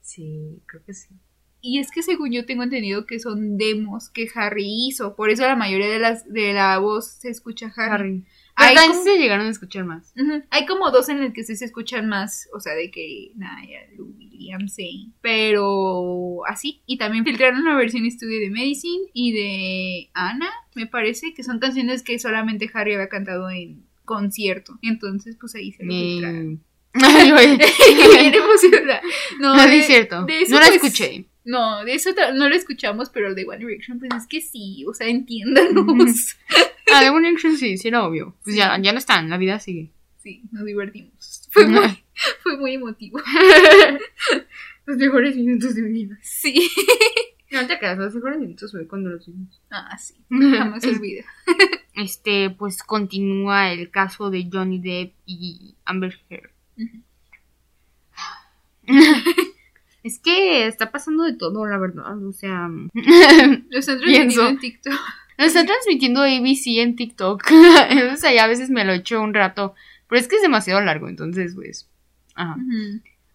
Sí, 0.00 0.60
creo 0.66 0.82
que 0.84 0.94
sí. 0.94 1.08
Y 1.62 1.78
es 1.78 1.90
que 1.90 2.02
según 2.02 2.32
yo 2.32 2.46
tengo 2.46 2.62
entendido 2.62 3.04
que 3.04 3.20
son 3.20 3.58
demos 3.58 4.08
que 4.08 4.28
Harry 4.34 4.64
hizo, 4.88 5.14
por 5.14 5.28
eso 5.28 5.42
la 5.42 5.56
mayoría 5.56 5.88
de 5.90 5.98
las 5.98 6.26
de 6.32 6.54
la 6.54 6.78
voz 6.78 7.06
se 7.06 7.28
escucha 7.28 7.70
Harry. 7.76 7.92
Harry. 7.94 8.24
Hay 8.62 8.76
como- 8.88 9.02
se 9.02 9.18
llegaron 9.18 9.46
a 9.46 9.50
escuchar 9.50 9.84
más. 9.84 10.12
Hay 10.50 10.66
como 10.66 10.90
dos 10.90 11.08
en 11.08 11.22
el 11.22 11.32
que 11.32 11.44
sí 11.44 11.56
se 11.56 11.64
escuchan 11.64 12.08
más, 12.08 12.48
o 12.54 12.60
sea, 12.60 12.74
de 12.74 12.90
que 12.90 13.32
Naya, 13.36 13.80
Lou, 13.96 14.14
William, 14.18 14.68
Zane, 14.68 15.10
pero 15.20 16.46
así. 16.46 16.82
Y 16.86 16.98
también 16.98 17.24
filtraron 17.24 17.60
una 17.60 17.76
versión 17.76 18.04
estudio 18.06 18.40
de 18.40 18.50
Medicine 18.50 19.04
y 19.12 19.32
de 19.32 20.10
Ana, 20.14 20.50
me 20.74 20.86
parece, 20.86 21.34
que 21.34 21.42
son 21.42 21.58
canciones 21.58 22.02
que 22.02 22.18
solamente 22.18 22.70
Harry 22.74 22.94
había 22.94 23.08
cantado 23.08 23.50
en 23.50 23.84
concierto. 24.04 24.78
Entonces, 24.82 25.36
pues 25.40 25.54
ahí 25.54 25.72
se 25.72 25.84
lo 25.84 25.92
filtraron. 25.92 26.62
No, 29.40 29.56
No, 29.56 29.66
de- 29.66 29.78
es 29.78 29.86
cierto. 29.86 30.24
de 30.24 30.42
eso, 30.42 30.54
no 30.54 30.60
la 30.60 30.66
pues, 30.66 30.76
escuché. 30.84 31.24
No, 31.44 31.84
de 31.84 31.94
eso 31.94 32.10
no 32.34 32.48
lo 32.48 32.54
escuchamos, 32.54 33.08
pero 33.10 33.34
de 33.34 33.44
One 33.46 33.58
Direction, 33.58 33.98
pues 33.98 34.10
es 34.16 34.26
que 34.26 34.40
sí, 34.40 34.84
o 34.86 34.94
sea, 34.94 35.08
entiéndanos. 35.08 36.36
Ah, 36.92 37.00
Direction 37.00 37.56
sí, 37.56 37.78
sí 37.78 37.88
era 37.88 38.04
obvio. 38.04 38.36
Pues 38.44 38.56
ya, 38.56 38.78
ya 38.80 38.92
no 38.92 38.98
están, 38.98 39.30
la 39.30 39.36
vida 39.38 39.58
sigue. 39.60 39.90
Sí, 40.18 40.42
nos 40.52 40.64
divertimos. 40.64 41.48
Fue 41.50 41.66
muy, 41.66 42.04
fue 42.42 42.56
muy 42.58 42.74
emotivo. 42.74 43.20
Los 44.86 44.96
mejores 44.96 45.36
minutos 45.36 45.74
de 45.74 45.82
mi 45.82 45.92
vida. 45.92 46.18
Sí. 46.22 46.70
No 47.50 47.66
te 47.66 47.78
creas, 47.78 47.98
los 47.98 48.14
mejores 48.14 48.38
minutos 48.38 48.70
fue 48.70 48.86
cuando 48.86 49.10
los 49.10 49.26
vimos. 49.26 49.60
Ah, 49.70 49.96
sí, 49.98 50.14
jamás 50.30 50.82
se 50.82 50.90
olvida. 50.90 51.24
Este, 51.94 52.50
pues 52.50 52.82
continúa 52.84 53.72
el 53.72 53.90
caso 53.90 54.30
de 54.30 54.48
Johnny 54.52 54.78
Depp 54.78 55.14
y 55.26 55.74
Amber 55.84 56.16
Heard. 56.28 56.50
Es 60.02 60.18
que 60.18 60.66
está 60.66 60.90
pasando 60.92 61.24
de 61.24 61.34
todo, 61.34 61.66
la 61.66 61.78
verdad. 61.78 62.16
O 62.26 62.32
sea, 62.32 62.68
Lo 62.68 63.78
están 63.78 63.98
transmitiendo 63.98 64.04
Pienso. 64.04 64.48
en 64.48 64.58
TikTok. 64.58 64.94
Lo 65.40 65.46
está 65.46 65.64
transmitiendo 65.64 66.22
ABC 66.22 66.66
en 66.78 66.96
TikTok. 66.96 67.42
o 68.12 68.16
sea, 68.16 68.30
ya 68.30 68.44
a 68.44 68.46
veces 68.46 68.68
me 68.68 68.84
lo 68.84 68.92
echo 68.92 69.22
un 69.22 69.32
rato. 69.32 69.74
Pero 70.06 70.20
es 70.20 70.28
que 70.28 70.36
es 70.36 70.42
demasiado 70.42 70.82
largo, 70.82 71.08
entonces, 71.08 71.54
pues. 71.54 71.88
Ajá. 72.34 72.56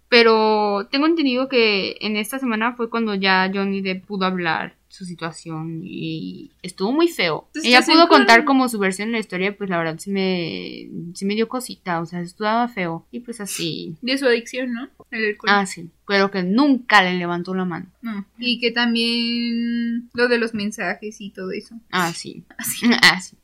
Pero 0.08 0.88
tengo 0.92 1.08
entendido 1.08 1.50
que 1.50 1.98
en 2.02 2.16
esta 2.16 2.38
semana 2.38 2.74
fue 2.74 2.92
cuando 2.92 3.16
ya 3.16 3.50
Johnny 3.52 3.82
Depp 3.82 4.06
pudo 4.06 4.26
hablar 4.26 4.75
su 4.96 5.06
situación 5.06 5.82
y 5.84 6.52
estuvo 6.64 6.92
muy 6.92 7.08
feo. 7.10 7.48
Pues 7.54 7.66
Ella 7.66 7.82
pudo 7.82 8.08
con- 8.08 8.20
contar 8.20 8.46
como 8.46 8.68
su 8.70 8.80
versión 8.80 9.10
de 9.10 9.14
la 9.14 9.20
historia, 9.20 9.56
pues 9.58 9.70
la 9.70 9.78
verdad 9.78 9.98
sí 10.00 10.10
me, 10.12 10.90
sí 11.14 11.26
me 11.26 11.36
dio 11.36 11.48
cosita, 11.48 12.00
o 12.02 12.06
sea, 12.06 12.22
estuvo 12.22 12.68
feo. 12.70 13.06
Y 13.12 13.20
pues 13.20 13.42
así. 13.42 13.96
De 14.02 14.18
su 14.18 14.26
adicción, 14.26 14.74
¿no? 14.74 14.88
El 15.12 15.26
alcohol. 15.28 15.50
Ah, 15.52 15.66
sí. 15.66 15.90
Pero 16.08 16.32
que 16.32 16.44
nunca 16.44 17.04
le 17.04 17.16
levantó 17.16 17.54
la 17.54 17.66
mano. 17.66 17.88
No. 18.02 18.26
Y 18.40 18.60
que 18.60 18.72
también 18.72 20.10
lo 20.14 20.28
de 20.28 20.38
los 20.38 20.54
mensajes 20.54 21.20
y 21.22 21.30
todo 21.32 21.52
eso. 21.52 21.76
Ah, 21.92 22.12
sí. 22.14 22.44
Así. 22.58 22.86
Ah, 23.02 23.20
sí. 23.22 23.36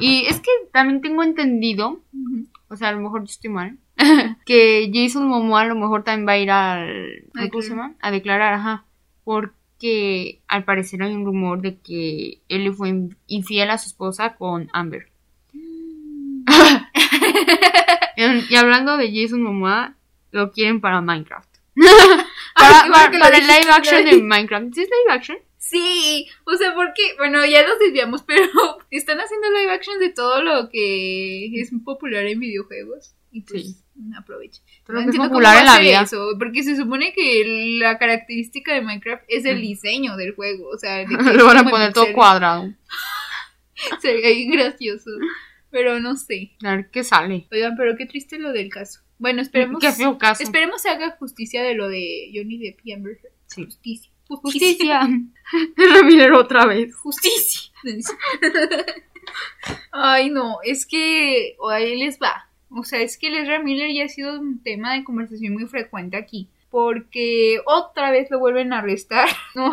Y 0.00 0.26
es 0.26 0.40
que 0.40 0.50
también 0.72 1.00
tengo 1.00 1.22
entendido, 1.22 2.02
o 2.68 2.76
sea, 2.76 2.88
a 2.88 2.92
lo 2.92 3.00
mejor 3.00 3.20
yo 3.22 3.30
estoy 3.30 3.50
mal, 3.50 3.78
que 4.46 4.90
Jason 4.92 5.26
Momoa 5.26 5.62
a 5.62 5.66
lo 5.66 5.74
mejor 5.74 6.04
también 6.04 6.28
va 6.28 6.32
a 6.32 6.38
ir 6.38 6.50
al... 6.50 7.24
¿Cómo 7.50 7.62
se 7.62 7.70
llama? 7.70 7.94
A 8.00 8.10
declarar, 8.10 8.54
ajá. 8.54 8.84
Porque 9.24 9.54
que 9.78 10.40
al 10.48 10.64
parecer 10.64 11.02
hay 11.02 11.12
un 11.14 11.24
rumor 11.24 11.60
de 11.62 11.78
que 11.78 12.40
él 12.48 12.64
le 12.64 12.72
fue 12.72 12.88
in- 12.88 13.16
infiel 13.26 13.70
a 13.70 13.78
su 13.78 13.88
esposa 13.88 14.34
con 14.36 14.68
Amber. 14.72 15.10
y 18.50 18.54
hablando 18.56 18.96
de 18.96 19.10
Jason 19.14 19.42
Momoa, 19.42 19.94
lo 20.30 20.50
quieren 20.52 20.80
para 20.80 21.00
Minecraft. 21.00 21.48
para 22.54 22.88
bueno 22.88 23.18
para- 23.24 23.38
el 23.38 23.46
live 23.46 23.70
action 23.70 24.04
de 24.04 24.22
Minecraft. 24.22 24.74
¿Sí 24.74 24.82
es 24.82 24.88
live 24.88 25.12
action? 25.16 25.38
Sí, 25.58 26.28
o 26.44 26.56
sea, 26.56 26.74
porque, 26.74 27.02
bueno, 27.18 27.44
ya 27.44 27.66
nos 27.66 27.78
desviamos, 27.78 28.22
pero 28.26 28.44
están 28.90 29.18
haciendo 29.18 29.48
live 29.50 29.72
action 29.72 29.98
de 29.98 30.10
todo 30.10 30.42
lo 30.42 30.68
que 30.70 31.46
es 31.60 31.70
popular 31.84 32.26
en 32.26 32.40
videojuegos. 32.40 33.14
Y 33.30 33.42
pues 33.42 33.62
Sí. 33.62 33.76
Aprovechen. 34.16 34.62
Todo 34.84 34.94
lo 34.94 35.00
No 35.00 35.04
entiendo 35.06 35.28
popular 35.28 35.58
cómo 35.58 35.60
en 35.60 35.74
la 35.74 35.80
vida. 35.80 36.02
Eso, 36.02 36.34
porque 36.38 36.62
se 36.62 36.76
supone 36.76 37.12
que 37.12 37.78
la 37.80 37.98
característica 37.98 38.74
de 38.74 38.82
Minecraft 38.82 39.24
es 39.28 39.44
el 39.44 39.60
diseño 39.60 40.16
del 40.16 40.34
juego. 40.34 40.68
O 40.68 40.78
sea, 40.78 40.96
de 40.98 41.06
que 41.06 41.14
es 41.14 41.34
Lo 41.34 41.46
van 41.46 41.58
a 41.58 41.68
poner 41.68 41.92
todo 41.92 42.12
cuadrado. 42.12 42.72
Sería 44.00 44.56
gracioso. 44.56 45.10
Pero 45.70 46.00
no 46.00 46.16
sé. 46.16 46.52
A 46.64 46.76
ver 46.76 46.90
qué 46.90 47.04
sale. 47.04 47.46
Oigan, 47.52 47.76
pero 47.76 47.96
qué 47.96 48.06
triste 48.06 48.38
lo 48.38 48.52
del 48.52 48.70
caso. 48.70 49.00
Bueno, 49.18 49.42
esperemos. 49.42 49.80
Qué 49.80 49.92
feo 49.92 50.16
caso. 50.16 50.42
Esperemos 50.42 50.80
se 50.80 50.88
haga 50.88 51.16
justicia 51.18 51.62
de 51.62 51.74
lo 51.74 51.88
de 51.88 52.30
Johnny 52.34 52.58
Depp 52.58 52.80
y 52.84 52.92
Amber 52.92 53.18
Heard. 53.22 53.34
Sí. 53.46 53.64
Justicia. 53.64 54.12
Justicia. 54.28 55.08
Ramírez 55.76 56.30
otra 56.34 56.66
vez. 56.66 56.94
Justicia. 56.94 57.72
Ay, 59.92 60.30
no, 60.30 60.58
es 60.64 60.86
que 60.86 61.56
ahí 61.70 61.96
les 61.98 62.18
va. 62.18 62.47
O 62.70 62.84
sea, 62.84 63.00
es 63.00 63.16
que 63.16 63.28
Ezra 63.28 63.60
Miller 63.60 63.90
ya 63.92 64.04
ha 64.04 64.08
sido 64.08 64.38
un 64.38 64.62
tema 64.62 64.94
de 64.94 65.04
conversación 65.04 65.54
muy 65.54 65.66
frecuente 65.66 66.16
aquí. 66.16 66.48
Porque 66.70 67.60
otra 67.64 68.10
vez 68.10 68.30
lo 68.30 68.38
vuelven 68.38 68.72
a 68.72 68.78
arrestar. 68.78 69.28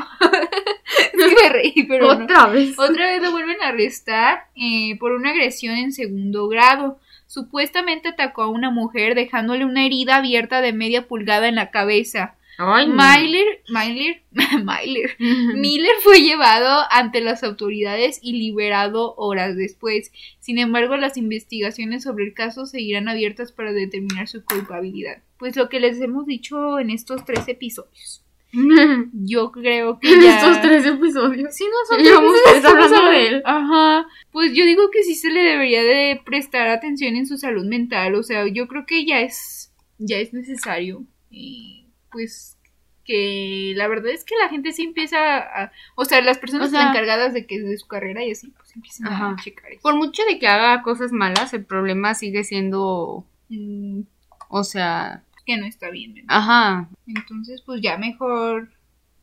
No, 1.18 1.28
me 1.28 1.50
reí, 1.50 1.86
pero 1.88 2.14
no. 2.14 2.26
Otra 2.26 2.48
vez. 2.48 2.78
Otra 2.78 3.08
vez 3.08 3.22
lo 3.22 3.32
vuelven 3.32 3.62
a 3.62 3.70
arrestar 3.70 4.46
eh, 4.56 4.98
por 5.00 5.14
una 5.14 5.32
agresión 5.32 5.76
en 5.76 5.92
segundo 5.92 6.48
grado. 6.48 7.00
Supuestamente 7.26 8.10
atacó 8.10 8.44
a 8.44 8.50
una 8.50 8.70
mujer 8.70 9.16
dejándole 9.16 9.66
una 9.66 9.86
herida 9.86 10.18
abierta 10.18 10.62
de 10.62 10.74
media 10.74 11.08
pulgada 11.08 11.48
en 11.48 11.56
la 11.56 11.72
cabeza. 11.72 12.36
Ay, 12.58 12.88
no. 12.88 12.96
Myler, 12.96 13.64
Myler, 13.70 14.24
Myler, 14.64 15.16
Miller 15.20 15.92
fue 16.04 16.22
llevado 16.22 16.84
ante 16.90 17.22
las 17.22 17.44
autoridades 17.44 18.20
y 18.22 18.34
liberado 18.34 19.14
horas 19.18 19.56
después. 19.56 20.12
Sin 20.40 20.58
embargo, 20.58 20.96
las 20.98 21.18
investigaciones 21.18 22.04
sobre 22.04 22.26
el 22.26 22.34
caso 22.34 22.66
seguirán 22.66 23.10
abiertas 23.10 23.52
para 23.52 23.74
determinar 23.74 24.28
su 24.28 24.44
culpabilidad. 24.44 25.22
Pues 25.38 25.56
lo 25.56 25.70
que 25.70 25.80
les 25.80 26.00
hemos 26.00 26.26
dicho 26.26 26.80
en 26.80 26.90
estos 26.92 27.26
tres 27.26 27.48
episodios. 27.48 28.24
Yo 29.14 29.52
creo 29.52 30.00
que 30.00 30.10
ya... 30.22 30.38
Estos 30.38 30.62
tres 30.62 30.86
episodios. 30.86 31.54
Sí, 31.54 31.66
no 31.66 31.76
son 31.90 32.04
Llevamos 32.04 32.36
tres 32.46 32.64
hablando 32.64 33.10
de 33.10 33.28
él. 33.28 33.42
Ajá. 33.44 34.08
Pues 34.32 34.54
yo 34.54 34.66
digo 34.66 34.90
que 34.92 35.04
sí 35.04 35.16
se 35.16 35.30
le 35.30 35.42
debería 35.42 35.84
de 35.84 36.22
prestar 36.24 36.68
atención 36.70 37.16
en 37.16 37.28
su 37.28 37.38
salud 37.38 37.66
mental. 37.66 38.16
O 38.16 38.24
sea, 38.24 38.48
yo 38.48 38.68
creo 38.68 38.86
que 38.86 39.06
ya 39.06 39.22
es, 39.22 39.74
ya 39.98 40.18
es 40.18 40.34
necesario. 40.34 41.04
Y 41.30 41.85
pues 42.16 42.58
que 43.04 43.74
la 43.76 43.88
verdad 43.88 44.12
es 44.12 44.24
que 44.24 44.34
la 44.42 44.50
gente 44.50 44.72
sí 44.72 44.82
empieza 44.84 45.38
a, 45.38 45.72
o 45.96 46.06
sea, 46.06 46.22
las 46.22 46.38
personas 46.40 46.70
O 46.70 46.72
sea- 46.72 46.90
encargadas 46.90 47.34
de 47.34 47.46
que 47.46 47.60
de 47.62 47.78
su 47.78 47.88
carrera 47.88 48.24
y 48.24 48.32
así, 48.32 48.48
pues 48.48 48.74
empiezan 48.76 49.08
a 49.08 49.36
checar 49.44 49.72
eso. 49.74 49.82
Por 49.82 49.96
mucho 49.96 50.24
de 50.28 50.40
que 50.40 50.48
haga 50.48 50.82
cosas 50.82 51.12
malas, 51.12 51.54
el 51.54 51.66
problema 51.66 52.16
sigue 52.16 52.44
siendo, 52.44 53.26
Mm, 53.50 54.02
o 54.50 54.64
sea, 54.64 55.24
que 55.46 55.58
no 55.58 55.68
está 55.68 55.92
bien. 55.92 56.16
¿verdad? 56.16 56.28
ajá, 56.30 56.90
Entonces, 57.06 57.62
pues 57.62 57.80
ya 57.82 57.98
mejor. 58.00 58.70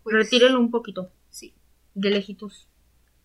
Pues, 0.04 0.14
retírelo 0.16 0.60
un 0.60 0.70
poquito, 0.70 1.10
Sí, 1.30 1.54
de 1.94 2.10
lejitos. 2.10 2.68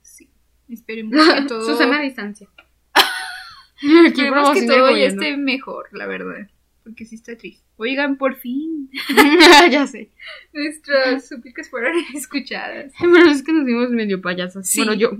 sí. 0.01 0.29
Esperemos 0.69 1.13
que 1.13 1.41
todo. 1.47 1.61
Susana 1.65 1.99
a 1.99 2.01
distancia. 2.01 2.47
Esperemos 4.05 4.51
que 4.51 4.65
todo 4.65 4.89
ya 4.89 5.05
esté 5.05 5.37
mejor, 5.37 5.89
la 5.91 6.07
verdad. 6.07 6.49
Porque 6.87 7.03
sí 7.03 7.15
está 7.15 7.35
triste. 7.35 7.65
Oigan, 7.75 8.17
por 8.17 8.37
fin. 8.37 8.89
ya 9.69 9.85
sé. 9.87 10.09
Nuestras 10.53 11.27
súplicas 11.27 11.69
fueron 11.69 11.93
escuchadas. 12.15 12.93
Pero 12.99 13.29
es 13.29 13.43
que 13.43 13.51
nos 13.51 13.65
dimos 13.65 13.89
medio 13.89 14.21
payasos. 14.21 14.69
Sí. 14.69 14.79
Bueno, 14.79 14.93
yo. 14.93 15.11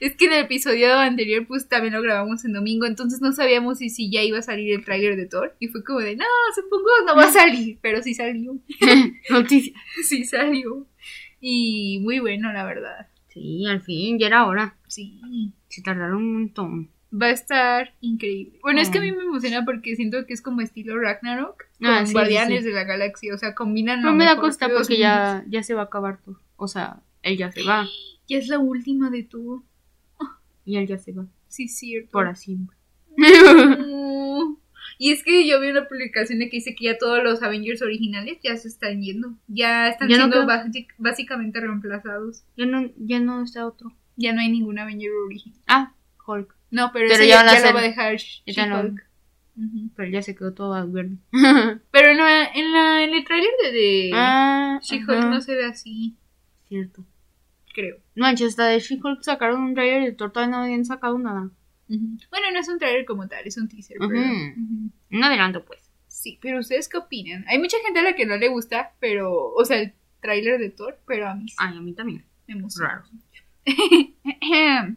Es 0.00 0.16
que 0.16 0.24
en 0.24 0.32
el 0.32 0.44
episodio 0.46 0.94
anterior, 0.94 1.46
pues 1.46 1.68
también 1.68 1.92
lo 1.92 2.00
grabamos 2.00 2.46
en 2.46 2.54
domingo, 2.54 2.86
entonces 2.86 3.20
no 3.20 3.32
sabíamos 3.32 3.76
si, 3.76 3.90
si 3.90 4.10
ya 4.10 4.22
iba 4.22 4.38
a 4.38 4.42
salir 4.42 4.72
el 4.72 4.86
tráiler 4.86 5.16
de 5.16 5.26
Thor. 5.26 5.54
Y 5.60 5.68
fue 5.68 5.84
como 5.84 6.00
de, 6.00 6.16
no, 6.16 6.24
supongo 6.54 6.88
no 7.06 7.14
va 7.14 7.24
a 7.24 7.30
salir. 7.30 7.78
Pero 7.82 8.02
sí 8.02 8.14
salió. 8.14 8.58
Noticia. 9.28 9.74
Sí 10.02 10.24
salió. 10.24 10.86
Y 11.42 11.98
muy 12.00 12.20
bueno, 12.20 12.50
la 12.54 12.64
verdad. 12.64 13.08
Sí, 13.28 13.66
al 13.66 13.82
fin, 13.82 14.18
ya 14.18 14.28
era 14.28 14.46
hora. 14.46 14.78
Sí. 14.88 15.20
Se 15.68 15.82
tardaron 15.82 16.16
un 16.16 16.32
montón. 16.32 16.95
Va 17.12 17.26
a 17.26 17.30
estar 17.30 17.94
increíble. 18.00 18.58
Bueno, 18.62 18.80
es 18.80 18.90
que 18.90 18.98
a 18.98 19.00
mí 19.00 19.12
Mm. 19.12 19.16
me 19.16 19.22
emociona 19.22 19.64
porque 19.64 19.94
siento 19.96 20.26
que 20.26 20.34
es 20.34 20.42
como 20.42 20.60
estilo 20.60 20.98
Ragnarok 20.98 21.64
con 21.78 21.86
Ah, 21.88 22.04
sí, 22.06 22.12
Guardianes 22.12 22.60
sí. 22.64 22.68
de 22.68 22.72
la 22.74 22.84
Galaxia. 22.84 23.34
O 23.34 23.38
sea, 23.38 23.54
combinan 23.54 24.02
lo 24.02 24.12
me 24.12 24.24
da 24.24 24.36
costa 24.38 24.68
porque 24.68 24.98
ya, 24.98 25.44
ya 25.48 25.62
se 25.62 25.74
va 25.74 25.82
a 25.82 25.84
acabar 25.84 26.18
todo. 26.22 26.40
O 26.56 26.68
sea, 26.68 27.02
él 27.22 27.36
ya 27.36 27.50
se 27.52 27.62
va. 27.62 27.86
Ya 28.28 28.38
es 28.38 28.48
la 28.48 28.58
última 28.58 29.10
de 29.10 29.22
tu. 29.22 29.64
Y 30.64 30.76
él 30.78 30.86
ya 30.88 30.98
se 30.98 31.12
va. 31.12 31.26
Sí, 31.48 31.68
cierto. 31.68 32.10
Por 32.10 32.26
así. 32.26 32.56
No. 32.56 32.66
Y 34.98 35.10
es 35.12 35.22
que 35.22 35.46
yo 35.46 35.60
vi 35.60 35.68
una 35.68 35.86
publicación 35.88 36.38
de 36.38 36.48
que 36.48 36.56
dice 36.56 36.74
que 36.74 36.86
ya 36.86 36.96
todos 36.96 37.22
los 37.22 37.42
Avengers 37.42 37.82
originales 37.82 38.38
ya 38.42 38.56
se 38.56 38.68
están 38.68 39.02
yendo. 39.02 39.34
Ya 39.46 39.88
están 39.88 40.08
Ya 40.08 40.16
no 40.16 40.32
siendo 40.32 40.46
básicamente 40.96 41.60
reemplazados. 41.60 42.44
Ya 42.56 42.64
no, 42.64 42.88
ya 42.96 43.20
no 43.20 43.42
está 43.42 43.66
otro. 43.66 43.92
Ya 44.16 44.32
no 44.32 44.40
hay 44.40 44.50
ningún 44.50 44.78
Avenger 44.78 45.10
original. 45.26 45.60
Ah, 45.66 45.92
Hulk. 46.26 46.55
No, 46.70 46.90
pero, 46.92 47.06
Pero 47.08 47.14
ese 47.14 47.28
ya 47.28 47.44
ya, 47.44 47.68
lo 47.68 47.74
va 47.74 47.80
a 47.80 47.82
dejar. 47.82 48.16
She-Hulk. 48.16 49.02
Ujú. 49.56 49.90
Pero 49.96 50.10
ya 50.10 50.20
se 50.22 50.34
quedó 50.34 50.52
todo 50.52 50.90
verde. 50.90 51.16
Pero 51.90 52.10
en, 52.10 52.18
la- 52.18 52.44
en, 52.46 52.72
la, 52.72 53.02
en 53.04 53.14
el 53.14 53.24
tráiler 53.24 53.50
de, 53.62 53.72
de 53.72 54.10
ah, 54.14 54.78
She-Hulk 54.82 55.24
no 55.30 55.40
se 55.40 55.54
ve 55.54 55.64
así, 55.64 56.16
Cierto. 56.68 57.04
creo. 57.74 57.96
No, 58.14 58.26
hasta 58.26 58.66
de 58.66 58.80
She-Hulk 58.80 59.22
sacaron 59.22 59.62
un 59.62 59.74
trailer 59.74 60.02
y 60.02 60.06
de 60.06 60.12
Thor 60.12 60.32
todavía 60.32 60.56
no 60.56 60.62
habían 60.64 60.84
sacado 60.84 61.16
nada. 61.18 61.50
Ujú. 61.88 62.18
Bueno, 62.30 62.50
no 62.52 62.58
es 62.58 62.68
un 62.68 62.78
tráiler 62.78 63.06
como 63.06 63.28
tal, 63.28 63.46
es 63.46 63.56
un 63.56 63.68
teaser. 63.68 63.96
Pero. 63.98 64.10
Un 64.18 65.24
adelanto, 65.24 65.64
pues. 65.64 65.80
Sí, 66.08 66.38
pero 66.42 66.58
¿ustedes 66.58 66.88
qué 66.88 66.98
opinan? 66.98 67.44
Hay 67.48 67.58
mucha 67.58 67.76
gente 67.84 68.00
a 68.00 68.02
la 68.02 68.14
que 68.14 68.26
no 68.26 68.36
le 68.36 68.48
gusta, 68.48 68.92
pero, 69.00 69.52
o 69.52 69.64
sea, 69.64 69.78
el 69.80 69.92
tráiler 70.20 70.58
de 70.58 70.70
Thor, 70.70 70.98
pero 71.06 71.28
a 71.28 71.34
mí 71.34 71.48
sí 71.48 71.54
Ay, 71.58 71.76
a 71.76 71.80
mí 71.80 71.92
también. 71.92 72.24
me 72.48 72.54
emociona. 72.54 72.88
Raro. 72.88 73.04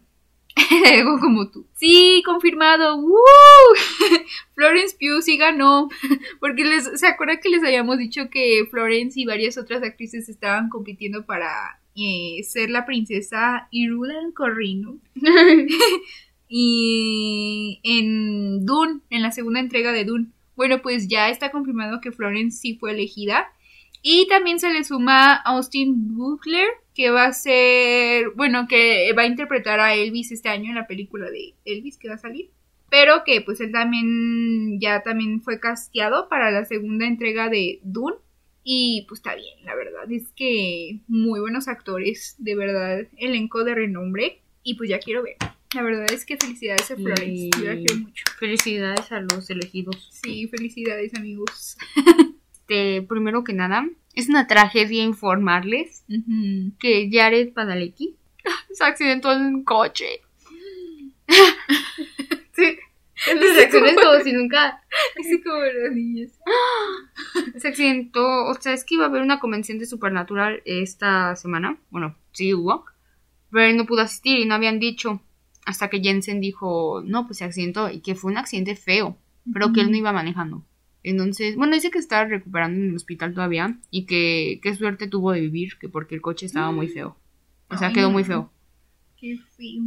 Algo 0.94 1.20
como 1.20 1.50
tú. 1.50 1.66
Sí, 1.76 2.22
confirmado. 2.26 2.98
¡Woo! 2.98 3.20
Florence 4.56 4.96
Pugh 5.00 5.22
sí 5.22 5.38
ganó. 5.38 5.90
Porque 6.40 6.64
les, 6.64 7.00
¿se 7.00 7.08
acuerdan 7.08 7.40
que 7.42 7.50
les 7.50 7.64
habíamos 7.64 7.98
dicho 7.98 8.30
que 8.30 8.68
Florence 8.70 9.20
y 9.20 9.26
varias 9.26 9.58
otras 9.58 9.84
actrices 9.84 10.30
estaban 10.30 10.70
compitiendo 10.70 11.26
para 11.26 11.80
eh, 11.96 12.44
ser 12.44 12.70
la 12.70 12.86
princesa 12.86 13.68
Irulan 13.72 14.32
Corrino? 14.32 14.98
y 16.48 17.80
en 17.84 18.66
Dune, 18.66 19.02
en 19.10 19.22
la 19.22 19.32
segunda 19.32 19.60
entrega 19.60 19.92
de 19.92 20.06
Dune. 20.06 20.28
Bueno, 20.56 20.82
pues 20.82 21.08
ya 21.08 21.30
está 21.30 21.52
confirmado 21.52 22.02
que 22.02 22.12
Florence 22.12 22.58
sí 22.58 22.76
fue 22.76 22.92
elegida. 22.92 23.48
Y 24.02 24.28
también 24.28 24.60
se 24.60 24.72
le 24.72 24.84
suma 24.84 25.34
Austin 25.34 26.16
Butler, 26.16 26.68
que 27.00 27.12
va 27.12 27.28
a 27.28 27.34
ser, 27.34 28.32
bueno, 28.36 28.68
que 28.68 29.14
va 29.18 29.22
a 29.22 29.26
interpretar 29.26 29.80
a 29.80 29.96
Elvis 29.96 30.34
este 30.34 30.50
año 30.50 30.68
en 30.68 30.76
la 30.76 30.86
película 30.86 31.32
de 31.32 31.54
Elvis 31.64 31.98
que 31.98 32.10
va 32.10 32.16
a 32.16 32.18
salir. 32.18 32.50
Pero 32.90 33.24
que 33.26 33.40
pues 33.40 33.62
él 33.62 33.72
también 33.72 34.82
ya 34.82 35.02
también 35.02 35.42
fue 35.42 35.62
casteado 35.62 36.28
para 36.28 36.52
la 36.52 36.66
segunda 36.66 37.08
entrega 37.08 37.48
de 37.48 37.80
Dune. 37.84 38.18
Y 38.66 39.06
pues 39.08 39.20
está 39.20 39.34
bien, 39.34 39.64
la 39.64 39.76
verdad 39.76 40.12
es 40.12 40.28
que 40.36 41.00
muy 41.08 41.40
buenos 41.40 41.70
actores, 41.70 42.36
de 42.38 42.56
verdad, 42.56 43.08
elenco 43.16 43.64
de 43.64 43.76
renombre. 43.76 44.42
Y 44.64 44.74
pues 44.74 44.90
ya 44.90 45.00
quiero 45.00 45.24
ver. 45.24 45.38
La 45.74 45.84
verdad 45.84 46.12
es 46.12 46.26
que 46.26 46.36
felicidades 46.36 46.92
a 46.92 46.98
Florence, 46.98 47.50
yo 47.58 47.64
la 47.64 47.78
quiero 47.78 47.96
mucho. 47.96 48.26
Felicidades 48.38 49.10
a 49.14 49.22
los 49.22 49.50
elegidos. 49.50 50.10
Sí, 50.22 50.50
felicidades 50.50 51.16
amigos. 51.16 51.78
Este, 52.70 53.02
primero 53.02 53.44
que 53.44 53.54
nada, 53.54 53.90
es 54.14 54.30
una 54.30 54.46
tragedia 54.46 55.04
informarles 55.04 56.04
que 56.80 57.10
Jared 57.12 57.52
Padalecki 57.52 58.16
se 58.72 58.84
accidentó 58.84 59.32
en 59.34 59.42
un 59.42 59.64
coche. 59.64 60.22
sí. 62.56 62.78
Se 63.16 63.64
accidentó 63.66 64.22
si 64.24 64.32
nunca 64.32 64.82
Así 65.20 65.42
como 65.42 65.58
las 65.58 65.94
niñas. 65.94 66.32
se 67.58 67.68
accidentó, 67.68 68.46
o 68.46 68.54
sea, 68.54 68.74
es 68.74 68.86
que 68.86 68.96
iba 68.96 69.06
a 69.06 69.08
haber 69.08 69.24
una 69.24 69.40
convención 69.40 69.80
de 69.80 69.88
Supernatural 69.88 70.62
esta 70.64 71.36
semana. 71.36 71.80
Bueno, 71.90 72.16
sí 72.34 72.54
hubo. 72.54 72.86
Pero 73.52 73.66
él 73.66 73.78
no 73.78 73.88
pudo 73.88 74.02
asistir 74.02 74.38
y 74.38 74.46
no 74.46 74.54
habían 74.54 74.80
dicho. 74.80 75.22
Hasta 75.66 75.90
que 75.90 76.02
Jensen 76.02 76.40
dijo, 76.40 77.02
no, 77.04 77.26
pues 77.26 77.40
se 77.40 77.46
accidentó 77.46 77.90
y 77.90 78.02
que 78.02 78.14
fue 78.14 78.32
un 78.32 78.38
accidente 78.38 78.76
feo, 78.76 79.18
pero 79.52 79.74
que 79.74 79.82
él 79.82 79.90
no 79.90 79.98
iba 79.98 80.14
manejando. 80.14 80.64
Entonces, 81.04 81.56
bueno, 81.56 81.76
dice 81.76 81.92
que 81.92 82.00
está 82.00 82.26
recuperando 82.26 82.82
en 82.82 82.90
el 82.90 82.96
hospital 82.96 83.34
todavía 83.34 83.78
y 83.90 84.06
que 84.06 84.60
qué 84.62 84.76
suerte 84.76 85.08
tuvo 85.08 85.32
de 85.32 85.42
vivir, 85.42 85.78
que 85.80 85.88
porque 85.90 86.16
el 86.16 86.22
coche 86.22 86.46
estaba 86.46 86.72
muy 86.72 86.88
feo. 86.88 87.18
O 87.70 87.78
sea, 87.78 87.90
Ay, 87.90 87.94
quedó 87.94 88.12
muy 88.12 88.24
feo. 88.24 88.52
Qué 89.18 89.38
feo. 89.56 89.84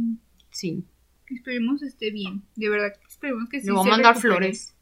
Sí. 0.49 0.83
Esperemos 1.29 1.81
esté 1.83 2.11
bien. 2.11 2.43
De 2.55 2.69
verdad, 2.69 2.93
esperemos 3.07 3.49
que 3.49 3.59
sí. 3.59 3.67
Le 3.67 3.73
voy 3.73 3.87
a 3.87 3.91
mandar 3.91 4.15
recupere. 4.15 4.35
flores. 4.35 4.75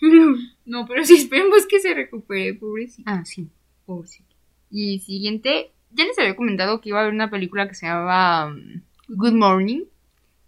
No, 0.64 0.84
pero 0.86 1.04
sí 1.04 1.14
esperemos 1.14 1.66
que 1.66 1.78
se 1.78 1.94
recupere, 1.94 2.54
pobrecito. 2.54 3.08
Ah, 3.08 3.24
sí. 3.24 3.48
Pobrecito. 3.86 4.34
Y 4.68 4.98
siguiente, 4.98 5.70
ya 5.92 6.04
les 6.04 6.18
había 6.18 6.34
comentado 6.34 6.80
que 6.80 6.88
iba 6.88 6.98
a 6.98 7.02
haber 7.02 7.14
una 7.14 7.30
película 7.30 7.68
que 7.68 7.74
se 7.74 7.86
llamaba 7.86 8.46
um, 8.52 8.80
Good 9.08 9.34
Morning, 9.34 9.84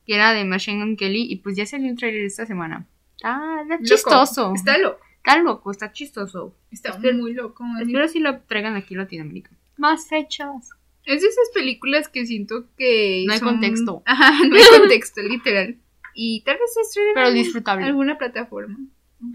que 0.06 0.14
era 0.14 0.32
de 0.32 0.44
Machine 0.44 0.78
Gun 0.78 0.96
Kelly, 0.96 1.26
y 1.30 1.36
pues 1.36 1.56
ya 1.56 1.66
salió 1.66 1.88
un 1.88 1.96
trailer 1.96 2.24
esta 2.24 2.46
semana. 2.46 2.86
Está, 3.16 3.62
está 3.62 3.74
Loco. 3.74 3.84
chistoso. 3.84 4.52
Está 4.54 4.78
loco. 4.78 5.00
Está 5.16 5.36
loco, 5.38 5.70
está 5.70 5.92
chistoso. 5.92 6.54
Está 6.70 6.90
Espero- 6.90 7.16
muy 7.16 7.32
loco. 7.32 7.64
Espero 7.80 8.08
si 8.08 8.20
lo 8.20 8.40
traigan 8.42 8.76
aquí 8.76 8.94
a 8.94 8.98
Latinoamérica. 8.98 9.50
Más 9.76 10.08
fechas. 10.08 10.68
Es 11.04 11.22
de 11.22 11.28
esas 11.28 11.50
películas 11.54 12.08
que 12.08 12.26
siento 12.26 12.66
que. 12.76 13.24
No 13.26 13.32
hay 13.32 13.38
son- 13.38 13.48
contexto. 13.48 14.02
Ajá, 14.06 14.32
no 14.46 14.54
hay 14.56 14.62
contexto, 14.80 15.22
literal. 15.22 15.76
Y 16.14 16.42
tal 16.44 16.58
vez 16.58 16.72
se 16.92 17.00
Pero 17.14 17.30
disfrutable. 17.32 17.84
alguna 17.86 18.18
plataforma. 18.18 18.78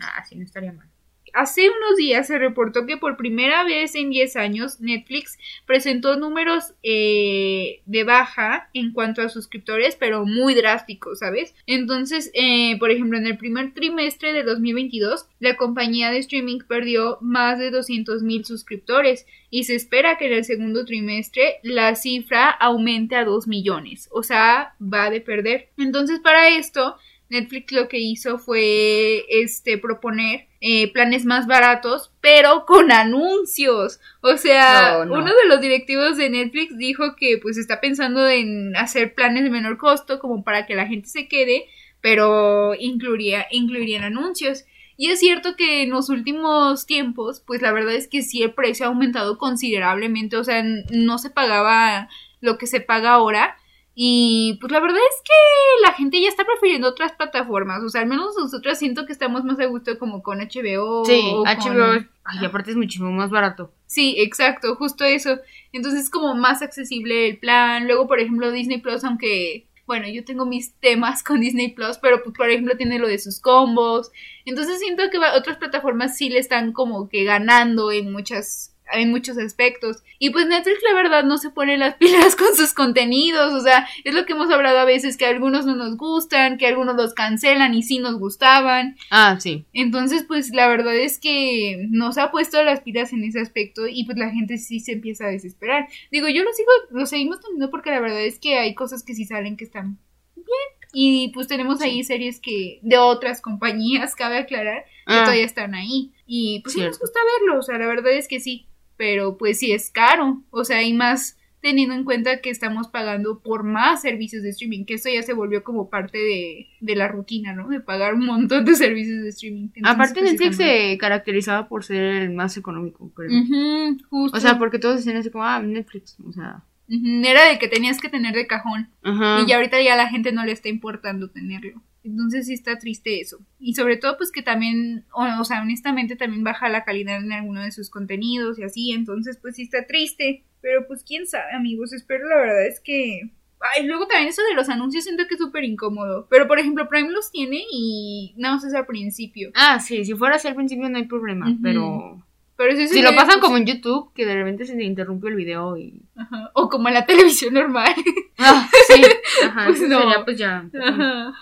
Ah, 0.01 0.23
sí, 0.25 0.35
no 0.35 0.43
estaría 0.43 0.71
mal. 0.71 0.88
Hace 1.33 1.69
unos 1.69 1.97
días 1.97 2.27
se 2.27 2.37
reportó 2.37 2.85
que 2.85 2.97
por 2.97 3.17
primera 3.17 3.63
vez 3.63 3.95
en 3.95 4.09
10 4.09 4.35
años 4.35 4.79
Netflix 4.79 5.37
presentó 5.65 6.15
números 6.15 6.73
eh, 6.83 7.81
de 7.85 8.03
baja 8.03 8.69
en 8.73 8.91
cuanto 8.91 9.21
a 9.21 9.29
suscriptores, 9.29 9.95
pero 9.95 10.25
muy 10.25 10.53
drásticos, 10.53 11.19
¿sabes? 11.19 11.55
Entonces, 11.65 12.31
eh, 12.33 12.77
por 12.79 12.91
ejemplo, 12.91 13.17
en 13.17 13.27
el 13.27 13.37
primer 13.37 13.73
trimestre 13.73 14.33
de 14.33 14.43
2022, 14.43 15.27
la 15.39 15.55
compañía 15.55 16.11
de 16.11 16.19
streaming 16.19 16.59
perdió 16.67 17.17
más 17.21 17.59
de 17.59 17.71
200 17.71 18.23
mil 18.23 18.45
suscriptores 18.45 19.25
y 19.49 19.63
se 19.63 19.75
espera 19.75 20.17
que 20.17 20.27
en 20.27 20.33
el 20.33 20.45
segundo 20.45 20.85
trimestre 20.85 21.55
la 21.63 21.95
cifra 21.95 22.49
aumente 22.49 23.15
a 23.15 23.25
2 23.25 23.47
millones, 23.47 24.09
o 24.11 24.23
sea, 24.23 24.75
va 24.81 25.09
de 25.09 25.21
perder. 25.21 25.69
Entonces, 25.77 26.19
para 26.19 26.49
esto, 26.49 26.95
Netflix 27.29 27.71
lo 27.71 27.87
que 27.87 27.99
hizo 27.99 28.39
fue 28.39 29.25
este 29.29 29.77
proponer 29.77 30.47
eh, 30.61 30.91
planes 30.91 31.25
más 31.25 31.47
baratos, 31.47 32.11
pero 32.21 32.65
con 32.65 32.91
anuncios. 32.91 33.99
O 34.21 34.35
sea, 34.37 34.97
No, 34.99 35.05
no. 35.05 35.13
uno 35.15 35.33
de 35.33 35.47
los 35.47 35.61
directivos 35.61 36.17
de 36.17 36.29
Netflix 36.29 36.77
dijo 36.77 37.15
que 37.15 37.37
pues 37.41 37.57
está 37.57 37.79
pensando 37.79 38.27
en 38.27 38.75
hacer 38.75 39.13
planes 39.13 39.43
de 39.43 39.49
menor 39.49 39.77
costo 39.77 40.19
como 40.19 40.43
para 40.43 40.65
que 40.65 40.75
la 40.75 40.87
gente 40.87 41.07
se 41.07 41.27
quede, 41.27 41.65
pero 42.01 42.73
incluiría, 42.75 43.45
incluirían 43.51 44.03
anuncios. 44.03 44.65
Y 44.97 45.11
es 45.11 45.19
cierto 45.21 45.55
que 45.55 45.83
en 45.83 45.91
los 45.91 46.09
últimos 46.09 46.85
tiempos, 46.85 47.41
pues 47.45 47.61
la 47.61 47.71
verdad 47.71 47.93
es 47.93 48.09
que 48.09 48.21
sí 48.21 48.43
el 48.43 48.53
precio 48.53 48.85
ha 48.85 48.89
aumentado 48.89 49.37
considerablemente, 49.37 50.35
o 50.35 50.43
sea, 50.43 50.61
no 50.91 51.17
se 51.19 51.29
pagaba 51.29 52.09
lo 52.41 52.57
que 52.57 52.67
se 52.67 52.81
paga 52.81 53.11
ahora. 53.13 53.55
Y 54.01 54.57
pues 54.61 54.71
la 54.71 54.79
verdad 54.79 54.97
es 54.97 55.21
que 55.25 55.85
la 55.85 55.91
gente 55.91 56.21
ya 56.21 56.29
está 56.29 56.45
prefiriendo 56.45 56.87
otras 56.87 57.11
plataformas. 57.11 57.83
O 57.83 57.89
sea, 57.89 57.99
al 57.99 58.07
menos 58.07 58.33
nosotros 58.39 58.77
siento 58.77 59.05
que 59.05 59.11
estamos 59.11 59.43
más 59.43 59.59
a 59.59 59.65
gusto 59.65 59.99
como 59.99 60.23
con 60.23 60.39
HBO. 60.39 61.03
Sí, 61.03 61.21
o 61.33 61.43
con- 61.43 61.47
HBO. 61.47 62.05
Ay, 62.23 62.45
aparte 62.45 62.71
es 62.71 62.77
muchísimo 62.77 63.11
más 63.11 63.29
barato. 63.29 63.73
Sí, 63.87 64.15
exacto, 64.19 64.77
justo 64.77 65.03
eso. 65.03 65.39
Entonces 65.73 66.03
es 66.03 66.09
como 66.09 66.33
más 66.33 66.61
accesible 66.61 67.27
el 67.27 67.39
plan. 67.39 67.87
Luego, 67.87 68.07
por 68.07 68.21
ejemplo, 68.21 68.51
Disney 68.53 68.77
Plus, 68.79 69.03
aunque, 69.03 69.67
bueno, 69.85 70.07
yo 70.07 70.23
tengo 70.23 70.45
mis 70.45 70.73
temas 70.75 71.21
con 71.25 71.41
Disney 71.41 71.73
Plus, 71.73 71.97
pero 71.97 72.23
pues, 72.23 72.33
por 72.37 72.49
ejemplo, 72.49 72.77
tiene 72.77 72.99
lo 72.99 73.07
de 73.09 73.19
sus 73.19 73.41
combos. 73.41 74.11
Entonces 74.45 74.79
siento 74.79 75.03
que 75.11 75.17
otras 75.17 75.57
plataformas 75.57 76.15
sí 76.15 76.29
le 76.29 76.39
están 76.39 76.71
como 76.71 77.09
que 77.09 77.25
ganando 77.25 77.91
en 77.91 78.13
muchas 78.13 78.73
en 78.93 79.11
muchos 79.11 79.37
aspectos. 79.37 80.03
Y 80.17 80.31
pues 80.31 80.47
Netflix 80.47 80.79
la 80.83 80.93
verdad 80.93 81.23
no 81.23 81.37
se 81.37 81.49
pone 81.49 81.77
las 81.77 81.95
pilas 81.99 82.35
con 82.35 82.55
sus 82.55 82.73
contenidos, 82.73 83.53
o 83.53 83.61
sea, 83.61 83.87
es 84.03 84.13
lo 84.13 84.25
que 84.25 84.33
hemos 84.33 84.51
hablado 84.51 84.79
a 84.79 84.85
veces, 84.85 85.17
que 85.17 85.25
algunos 85.25 85.65
no 85.65 85.75
nos 85.75 85.97
gustan, 85.97 86.57
que 86.57 86.67
algunos 86.67 86.95
los 86.95 87.13
cancelan 87.13 87.73
y 87.73 87.83
sí 87.83 87.99
nos 87.99 88.19
gustaban. 88.19 88.97
Ah, 89.11 89.37
sí. 89.39 89.65
Entonces, 89.73 90.23
pues 90.27 90.51
la 90.51 90.67
verdad 90.67 90.95
es 90.95 91.19
que 91.19 91.87
nos 91.89 92.17
ha 92.17 92.31
puesto 92.31 92.61
las 92.63 92.81
pilas 92.81 93.13
en 93.13 93.23
ese 93.23 93.39
aspecto 93.39 93.87
y 93.87 94.05
pues 94.05 94.17
la 94.17 94.29
gente 94.29 94.57
sí 94.57 94.79
se 94.79 94.93
empieza 94.93 95.25
a 95.25 95.29
desesperar. 95.29 95.87
Digo, 96.11 96.27
yo 96.27 96.43
lo 96.43 96.53
sigo, 96.53 96.69
lo 96.91 97.05
seguimos 97.05 97.39
teniendo 97.39 97.69
porque 97.69 97.91
la 97.91 97.99
verdad 97.99 98.21
es 98.21 98.39
que 98.39 98.57
hay 98.57 98.75
cosas 98.75 99.03
que 99.03 99.15
sí 99.15 99.25
salen 99.25 99.57
que 99.57 99.65
están 99.65 99.97
bien. 100.35 100.79
Y 100.91 101.29
pues 101.29 101.47
tenemos 101.47 101.81
ahí 101.81 102.03
series 102.03 102.39
que 102.39 102.79
de 102.81 102.97
otras 102.97 103.41
compañías, 103.41 104.15
cabe 104.15 104.37
aclarar, 104.37 104.85
que 105.05 105.13
Ah, 105.13 105.23
todavía 105.23 105.45
están 105.45 105.75
ahí. 105.75 106.11
Y 106.25 106.61
pues 106.61 106.73
sí 106.73 106.81
nos 106.81 106.99
gusta 106.99 107.19
verlo, 107.39 107.59
o 107.59 107.63
sea, 107.63 107.77
la 107.77 107.87
verdad 107.87 108.13
es 108.13 108.27
que 108.27 108.39
sí. 108.39 108.67
Pero 108.99 109.37
pues 109.37 109.59
sí 109.59 109.71
es 109.71 109.91
caro, 109.91 110.43
o 110.49 110.65
sea, 110.65 110.83
y 110.83 110.91
más 110.91 111.37
teniendo 111.61 111.95
en 111.95 112.03
cuenta 112.03 112.41
que 112.41 112.49
estamos 112.49 112.89
pagando 112.89 113.39
por 113.39 113.63
más 113.63 114.01
servicios 114.01 114.43
de 114.43 114.49
streaming, 114.49 114.83
que 114.83 114.95
eso 114.95 115.07
ya 115.09 115.23
se 115.23 115.31
volvió 115.31 115.63
como 115.63 115.89
parte 115.89 116.17
de, 116.17 116.67
de 116.81 116.95
la 116.97 117.07
rutina, 117.07 117.53
¿no? 117.53 117.69
De 117.69 117.79
pagar 117.79 118.15
un 118.15 118.25
montón 118.25 118.65
de 118.65 118.75
servicios 118.75 119.23
de 119.23 119.29
streaming. 119.29 119.69
Entonces, 119.73 119.93
Aparte 119.95 120.19
pues, 120.19 120.33
Netflix 120.33 120.57
se 120.57 120.97
caracterizaba 120.97 121.69
por 121.69 121.85
ser 121.85 122.23
el 122.23 122.31
más 122.31 122.57
económico, 122.57 123.09
creo. 123.13 123.29
Ujú, 123.29 123.97
justo. 124.09 124.37
O 124.37 124.41
sea, 124.41 124.59
porque 124.59 124.79
todos 124.79 124.97
decían 124.97 125.15
así 125.15 125.29
como, 125.29 125.45
ah, 125.45 125.61
Netflix, 125.61 126.17
o 126.19 126.33
sea. 126.33 126.65
Era 126.89 127.51
el 127.51 127.57
que 127.57 127.69
tenías 127.69 128.01
que 128.01 128.09
tener 128.09 128.35
de 128.35 128.47
cajón. 128.47 128.89
Ajá. 129.01 129.39
Y 129.41 129.47
ya 129.47 129.55
ahorita 129.55 129.81
ya 129.81 129.93
a 129.93 129.97
la 129.97 130.09
gente 130.09 130.33
no 130.33 130.43
le 130.43 130.51
está 130.51 130.67
importando 130.67 131.29
tenerlo. 131.29 131.81
Entonces 132.03 132.47
sí 132.47 132.53
está 132.53 132.79
triste 132.79 133.19
eso. 133.19 133.39
Y 133.59 133.73
sobre 133.73 133.97
todo 133.97 134.17
pues 134.17 134.31
que 134.31 134.41
también, 134.41 135.05
o, 135.13 135.25
o 135.39 135.45
sea, 135.45 135.61
honestamente 135.61 136.15
también 136.15 136.43
baja 136.43 136.69
la 136.69 136.83
calidad 136.83 137.17
en 137.17 137.31
alguno 137.31 137.61
de 137.61 137.71
sus 137.71 137.89
contenidos 137.89 138.57
y 138.59 138.63
así. 138.63 138.91
Entonces 138.91 139.37
pues 139.41 139.55
sí 139.55 139.63
está 139.63 139.85
triste. 139.85 140.43
Pero 140.61 140.87
pues 140.87 141.03
quién 141.03 141.25
sabe 141.27 141.53
amigos. 141.53 141.93
Espero 141.93 142.27
la 142.27 142.37
verdad 142.37 142.65
es 142.65 142.79
que... 142.79 143.31
Ay, 143.75 143.85
luego 143.85 144.07
también 144.07 144.29
eso 144.29 144.41
de 144.43 144.55
los 144.55 144.69
anuncios 144.69 145.03
siento 145.03 145.27
que 145.27 145.33
es 145.35 145.39
súper 145.39 145.65
incómodo. 145.65 146.27
Pero 146.29 146.47
por 146.47 146.59
ejemplo 146.59 146.87
Prime 146.87 147.11
los 147.11 147.31
tiene 147.31 147.63
y 147.71 148.33
nada 148.37 148.55
más 148.55 148.63
es 148.63 148.73
al 148.73 148.85
principio. 148.85 149.51
Ah, 149.53 149.79
sí, 149.79 150.05
si 150.05 150.13
fuera 150.13 150.35
así 150.35 150.47
al 150.47 150.55
principio 150.55 150.89
no 150.89 150.97
hay 150.97 151.05
problema, 151.05 151.53
pero... 151.61 152.23
Pero 152.55 152.75
si, 152.75 153.01
lo 153.01 153.15
pasan 153.15 153.39
como 153.39 153.55
en 153.55 153.65
YouTube, 153.65 154.11
que 154.13 154.25
de 154.25 154.35
repente 154.35 154.65
se 154.65 154.75
te 154.75 154.83
interrumpe 154.83 155.29
el 155.29 155.35
video 155.35 155.77
y... 155.77 156.01
Ajá, 156.17 156.51
O 156.53 156.67
como 156.67 156.89
en 156.89 156.93
la 156.93 157.05
televisión 157.05 157.53
normal. 157.53 157.93
Ah, 158.37 158.69
sí. 158.87 159.01
Ajá, 159.45 159.65
Pues 159.67 159.81
no. 159.83 160.01
sería 160.01 160.25
pues 160.25 160.37
ya... 160.37 160.69
Ajá. 160.81 161.33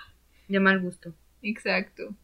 De 0.47 0.59
mal 0.59 0.79
gusto. 0.79 1.13
Exacto. 1.41 2.15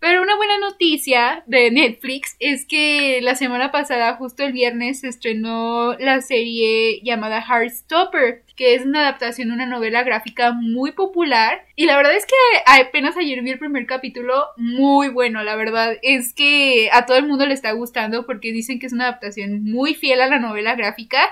Pero 0.00 0.22
una 0.22 0.34
buena 0.34 0.58
noticia 0.58 1.44
de 1.46 1.70
Netflix 1.70 2.34
es 2.40 2.64
que 2.64 3.20
la 3.20 3.34
semana 3.34 3.70
pasada, 3.70 4.16
justo 4.16 4.42
el 4.42 4.52
viernes, 4.52 5.00
se 5.00 5.08
estrenó 5.08 5.92
la 5.98 6.22
serie 6.22 7.02
llamada 7.02 7.44
Heartstopper, 7.46 8.44
que 8.56 8.74
es 8.74 8.86
una 8.86 9.00
adaptación 9.00 9.48
de 9.48 9.54
una 9.54 9.66
novela 9.66 10.02
gráfica 10.02 10.52
muy 10.52 10.92
popular. 10.92 11.66
Y 11.76 11.84
la 11.84 11.98
verdad 11.98 12.16
es 12.16 12.24
que 12.24 12.34
apenas 12.64 13.18
ayer 13.18 13.42
vi 13.42 13.50
el 13.50 13.58
primer 13.58 13.84
capítulo, 13.84 14.46
muy 14.56 15.10
bueno, 15.10 15.42
la 15.42 15.54
verdad 15.54 15.94
es 16.00 16.32
que 16.32 16.88
a 16.92 17.04
todo 17.04 17.18
el 17.18 17.26
mundo 17.26 17.44
le 17.44 17.52
está 17.52 17.72
gustando 17.72 18.24
porque 18.24 18.52
dicen 18.52 18.78
que 18.78 18.86
es 18.86 18.94
una 18.94 19.04
adaptación 19.04 19.64
muy 19.64 19.94
fiel 19.94 20.22
a 20.22 20.28
la 20.28 20.38
novela 20.38 20.76
gráfica. 20.76 21.30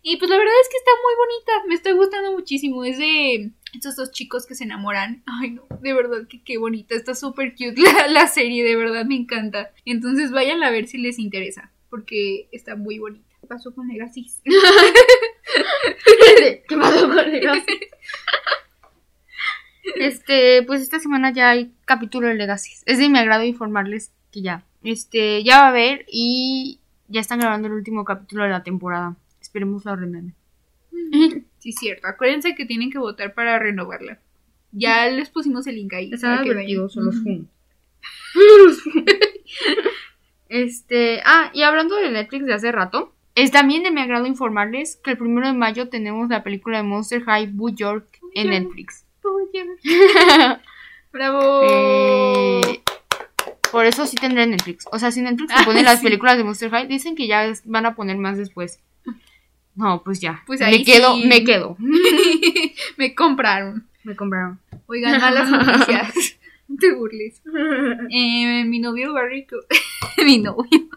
Y 0.00 0.16
pues 0.16 0.30
la 0.30 0.38
verdad 0.38 0.54
es 0.62 0.68
que 0.70 0.78
está 0.78 0.90
muy 1.02 1.14
bonita, 1.18 1.68
me 1.68 1.74
está 1.74 1.92
gustando 1.92 2.32
muchísimo. 2.32 2.82
Es 2.84 2.96
de 2.96 3.50
estos 3.76 3.96
dos 3.96 4.10
chicos 4.10 4.46
que 4.46 4.54
se 4.54 4.64
enamoran. 4.64 5.22
Ay, 5.26 5.50
no, 5.50 5.66
de 5.80 5.92
verdad 5.92 6.26
que 6.28 6.42
qué 6.42 6.58
bonita, 6.58 6.94
está 6.94 7.14
súper 7.14 7.52
cute 7.52 7.74
la, 7.80 8.08
la 8.08 8.26
serie, 8.26 8.64
de 8.64 8.76
verdad 8.76 9.04
me 9.04 9.16
encanta. 9.16 9.70
Entonces 9.84 10.30
vayan 10.30 10.62
a 10.62 10.70
ver 10.70 10.86
si 10.86 10.98
les 10.98 11.18
interesa, 11.18 11.70
porque 11.90 12.48
está 12.52 12.76
muy 12.76 12.98
bonita. 12.98 13.26
¿Qué 13.40 13.46
pasó 13.46 13.74
con 13.74 13.88
Legacy? 13.88 14.30
¿Qué 16.68 16.76
pasó 16.76 17.08
con 17.08 17.30
Legacy? 17.30 17.80
Este, 19.94 20.62
pues 20.64 20.82
esta 20.82 20.98
semana 20.98 21.32
ya 21.32 21.50
hay 21.50 21.72
capítulo 21.84 22.28
de 22.28 22.34
Legacy. 22.34 22.72
Es 22.86 22.98
de 22.98 23.08
mi 23.08 23.18
agrado 23.18 23.44
informarles 23.44 24.12
que 24.32 24.42
ya. 24.42 24.64
Este, 24.82 25.42
ya 25.44 25.60
va 25.60 25.66
a 25.66 25.70
haber 25.70 26.06
y 26.10 26.80
ya 27.08 27.20
están 27.20 27.40
grabando 27.40 27.68
el 27.68 27.74
último 27.74 28.04
capítulo 28.04 28.44
de 28.44 28.50
la 28.50 28.62
temporada. 28.62 29.16
Esperemos 29.40 29.84
lo 29.84 29.96
renueven. 29.96 30.34
Sí, 31.66 31.72
cierto. 31.72 32.06
Acuérdense 32.06 32.54
que 32.54 32.64
tienen 32.64 32.92
que 32.92 32.98
votar 32.98 33.34
para 33.34 33.58
renovarla. 33.58 34.20
Ya 34.70 35.08
les 35.08 35.30
pusimos 35.30 35.66
el 35.66 35.74
link 35.74 35.92
ahí. 35.94 36.12
Está 36.12 36.28
para 36.28 36.42
que 36.44 36.50
divertido, 36.50 36.82
vayan. 36.82 36.90
son 36.90 37.06
los. 37.06 37.22
Fun. 37.22 37.50
Este, 40.48 41.22
ah, 41.24 41.50
y 41.52 41.62
hablando 41.62 41.96
de 41.96 42.08
Netflix 42.08 42.46
de 42.46 42.54
hace 42.54 42.70
rato, 42.70 43.12
es 43.34 43.50
también 43.50 43.82
de 43.82 43.90
mi 43.90 44.00
agrado 44.00 44.26
informarles 44.26 44.94
que 45.02 45.10
el 45.10 45.18
primero 45.18 45.48
de 45.48 45.54
mayo 45.54 45.88
tenemos 45.88 46.28
la 46.28 46.44
película 46.44 46.76
de 46.76 46.84
Monster 46.84 47.24
High 47.24 47.48
Boo 47.52 47.70
York 47.70 48.06
en. 48.32 48.50
Netflix. 48.50 49.04
¡Bravo! 51.12 51.62
Eh, 51.64 52.80
por 53.72 53.86
eso 53.86 54.06
sí 54.06 54.14
tendré 54.16 54.46
Netflix. 54.46 54.86
O 54.92 55.00
sea, 55.00 55.10
si 55.10 55.20
Netflix 55.20 55.52
te 55.52 55.54
Ah, 55.60 55.64
pone 55.64 55.82
las 55.82 55.98
sí. 55.98 56.04
películas 56.04 56.36
de 56.38 56.44
Monster 56.44 56.70
High, 56.70 56.86
dicen 56.86 57.16
que 57.16 57.26
ya 57.26 57.52
van 57.64 57.86
a 57.86 57.96
poner 57.96 58.18
más 58.18 58.38
después. 58.38 58.78
No, 59.76 60.02
pues 60.02 60.20
ya. 60.20 60.42
Pues 60.46 60.62
ahí 60.62 60.78
me 60.78 60.84
quedo, 60.84 61.14
sí. 61.14 61.26
me 61.26 61.44
quedo. 61.44 61.76
Me 62.96 63.14
compraron. 63.14 63.86
Me 64.04 64.16
compraron. 64.16 64.58
Oigan, 64.86 65.20
malas 65.20 65.50
noticias. 65.50 66.38
no 66.68 66.76
te 66.78 66.92
burles. 66.94 67.42
Eh, 68.10 68.64
mi 68.64 68.78
novio 68.78 69.12
Barry, 69.12 69.46
mi 70.24 70.38
novio, 70.38 70.88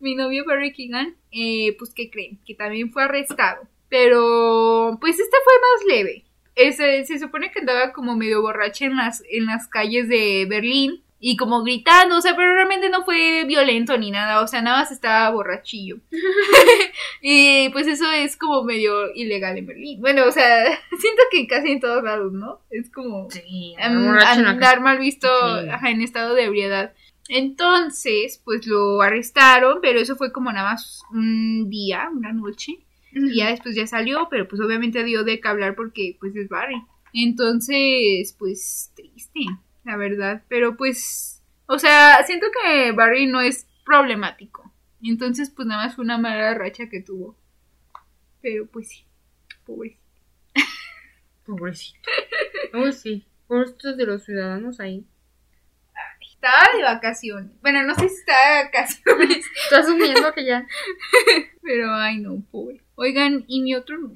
mi 0.00 0.14
novio 0.14 0.44
Barry 0.44 0.72
Keegan, 0.72 1.14
eh, 1.30 1.76
pues 1.78 1.92
¿qué 1.94 2.10
creen? 2.10 2.38
Que 2.44 2.54
también 2.54 2.90
fue 2.90 3.04
arrestado. 3.04 3.68
Pero, 3.88 4.98
pues 5.00 5.18
este 5.18 5.36
fue 5.44 5.52
más 5.54 5.96
leve. 5.96 6.24
Ese, 6.54 7.04
se 7.04 7.18
supone 7.18 7.50
que 7.50 7.60
andaba 7.60 7.92
como 7.92 8.16
medio 8.16 8.42
borracha 8.42 8.86
en 8.86 8.96
las, 8.96 9.22
en 9.30 9.46
las 9.46 9.68
calles 9.68 10.08
de 10.08 10.46
Berlín 10.48 11.02
y 11.24 11.36
como 11.36 11.62
gritando, 11.62 12.16
o 12.16 12.20
sea, 12.20 12.34
pero 12.34 12.52
realmente 12.52 12.90
no 12.90 13.04
fue 13.04 13.44
violento 13.44 13.96
ni 13.96 14.10
nada, 14.10 14.40
o 14.42 14.48
sea, 14.48 14.60
nada 14.60 14.80
más 14.80 14.90
estaba 14.90 15.30
borrachillo. 15.30 15.98
y 17.22 17.68
pues 17.68 17.86
eso 17.86 18.10
es 18.10 18.36
como 18.36 18.64
medio 18.64 19.14
ilegal 19.14 19.56
en 19.56 19.66
Berlín. 19.66 20.00
Bueno, 20.00 20.24
o 20.26 20.32
sea, 20.32 20.64
siento 20.98 21.22
que 21.30 21.46
casi 21.46 21.70
en 21.70 21.80
todos 21.80 22.02
lados, 22.02 22.32
¿no? 22.32 22.58
Es 22.70 22.90
como 22.90 23.30
Sí, 23.30 23.76
la 23.78 24.32
andar 24.32 24.80
mal 24.80 24.98
visto 24.98 25.28
Sí. 25.62 25.68
ajá, 25.68 25.90
en 25.90 26.02
estado 26.02 26.34
de 26.34 26.42
ebriedad. 26.42 26.92
Entonces, 27.28 28.42
pues 28.44 28.66
lo 28.66 29.00
arrestaron, 29.00 29.78
pero 29.80 30.00
eso 30.00 30.16
fue 30.16 30.32
como 30.32 30.50
nada 30.52 30.72
más 30.72 31.02
un 31.12 31.70
día, 31.70 32.10
una 32.12 32.32
noche. 32.32 32.78
Y 33.12 33.36
ya 33.36 33.50
después 33.50 33.76
ya 33.76 33.86
salió, 33.86 34.26
pero 34.28 34.48
pues 34.48 34.60
obviamente 34.60 35.04
dio 35.04 35.22
de 35.22 35.38
qué 35.38 35.46
hablar 35.46 35.76
porque 35.76 36.16
pues 36.18 36.34
es 36.34 36.48
Barry. 36.48 36.82
Entonces, 37.12 38.34
pues 38.38 38.90
triste, 38.96 39.40
la 39.84 39.96
verdad. 39.96 40.42
Pero 40.48 40.76
pues, 40.76 41.42
o 41.66 41.78
sea, 41.78 42.22
siento 42.24 42.46
que 42.52 42.92
Barry 42.92 43.26
no 43.26 43.40
es 43.40 43.66
problemático. 43.84 44.72
Entonces, 45.02 45.50
pues 45.50 45.66
nada 45.66 45.84
más 45.84 45.96
fue 45.96 46.04
una 46.04 46.18
mala 46.18 46.54
racha 46.54 46.88
que 46.88 47.00
tuvo. 47.00 47.36
Pero 48.40 48.66
pues 48.66 48.88
sí, 48.88 49.04
pobre. 49.66 49.98
Pobrecito. 51.46 52.08
Uy, 52.74 52.92
sí. 52.92 53.26
Pobres 53.46 53.76
de 53.96 54.06
los 54.06 54.24
ciudadanos 54.24 54.80
ahí. 54.80 55.06
Estaba 56.20 56.76
de 56.76 56.82
vacaciones. 56.82 57.52
Bueno, 57.60 57.84
no 57.84 57.94
sé 57.94 58.08
si 58.08 58.16
estaba 58.16 58.56
de 58.56 58.64
vacaciones, 58.64 59.46
Estás 59.64 59.86
asumiendo 59.86 60.32
que 60.32 60.44
ya. 60.44 60.66
pero 61.62 61.94
ay 61.94 62.18
no, 62.18 62.42
pobre. 62.50 62.82
Oigan, 62.96 63.44
y 63.46 63.60
mi 63.62 63.76
otro 63.76 63.96
No, 63.98 64.12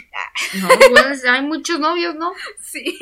pues 0.90 1.24
hay 1.24 1.42
muchos 1.42 1.78
novios, 1.78 2.16
¿no? 2.16 2.32
sí. 2.60 2.98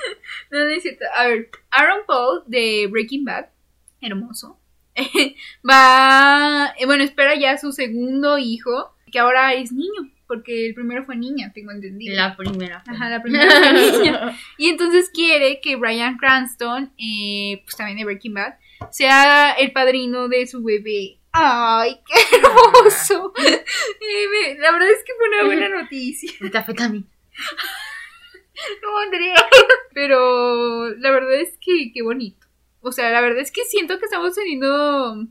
No 0.50 0.64
necesito. 0.64 1.04
A 1.14 1.26
ver, 1.26 1.50
Aaron 1.70 2.00
Paul 2.06 2.42
de 2.46 2.86
Breaking 2.90 3.24
Bad, 3.24 3.46
hermoso. 4.00 4.58
Va, 5.68 6.74
eh, 6.78 6.86
bueno, 6.86 7.04
espera 7.04 7.34
ya 7.34 7.58
su 7.58 7.72
segundo 7.72 8.38
hijo, 8.38 8.94
que 9.10 9.18
ahora 9.18 9.54
es 9.54 9.72
niño, 9.72 10.10
porque 10.26 10.66
el 10.66 10.74
primero 10.74 11.04
fue 11.04 11.16
niña, 11.16 11.52
tengo 11.54 11.72
entendido. 11.72 12.16
La 12.16 12.36
primera. 12.36 12.82
Ajá, 12.86 13.10
la 13.10 13.22
primera 13.22 13.50
fue 13.50 13.72
niña. 13.98 14.38
Y 14.56 14.68
entonces 14.68 15.10
quiere 15.12 15.60
que 15.60 15.76
Brian 15.76 16.16
Cranston, 16.16 16.92
eh, 16.98 17.62
pues 17.64 17.76
también 17.76 17.98
de 17.98 18.04
Breaking 18.04 18.34
Bad, 18.34 18.54
sea 18.90 19.52
el 19.52 19.72
padrino 19.72 20.28
de 20.28 20.46
su 20.46 20.62
bebé. 20.62 21.18
¡Ay, 21.32 22.00
qué 22.06 22.36
hermoso! 22.36 23.34
Eh, 23.38 24.56
la 24.58 24.72
verdad 24.72 24.88
es 24.88 25.04
que 25.04 25.12
fue 25.18 25.28
una 25.28 25.44
buena 25.44 25.68
noticia. 25.68 26.30
El 26.40 26.56
afecta 26.56 26.90
No, 28.82 28.98
Andrea. 28.98 29.34
Pero 29.94 30.90
la 30.96 31.10
verdad 31.10 31.34
es 31.40 31.56
que 31.58 31.92
qué 31.92 32.02
bonito. 32.02 32.46
O 32.80 32.92
sea, 32.92 33.10
la 33.10 33.20
verdad 33.20 33.40
es 33.40 33.50
que 33.50 33.64
siento 33.64 33.98
que 33.98 34.04
estamos 34.04 34.34
teniendo 34.34 35.26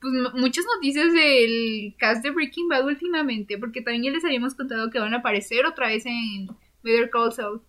pues, 0.00 0.12
muchas 0.34 0.64
noticias 0.64 1.12
del 1.12 1.94
cast 1.98 2.22
de 2.22 2.30
Breaking 2.30 2.68
Bad 2.68 2.86
últimamente, 2.86 3.58
porque 3.58 3.82
también 3.82 4.04
ya 4.04 4.10
les 4.10 4.24
habíamos 4.24 4.54
contado 4.54 4.90
que 4.90 4.98
van 4.98 5.14
a 5.14 5.18
aparecer 5.18 5.66
otra 5.66 5.88
vez 5.88 6.06
en 6.06 6.48
Better 6.82 7.10
Call 7.10 7.32
Saul. 7.32 7.62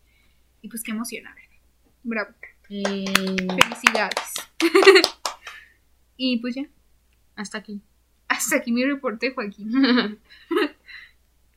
Y 0.61 0.69
pues 0.69 0.83
qué 0.83 0.93
ver. 0.93 1.03
Bravo. 2.03 2.31
Eh, 2.69 3.05
Felicidades. 3.61 4.33
y 6.17 6.37
pues 6.39 6.55
ya, 6.55 6.67
hasta 7.35 7.57
aquí. 7.57 7.81
hasta 8.27 8.57
aquí 8.57 8.71
mi 8.71 8.85
reporte, 8.85 9.31
Joaquín. 9.31 9.71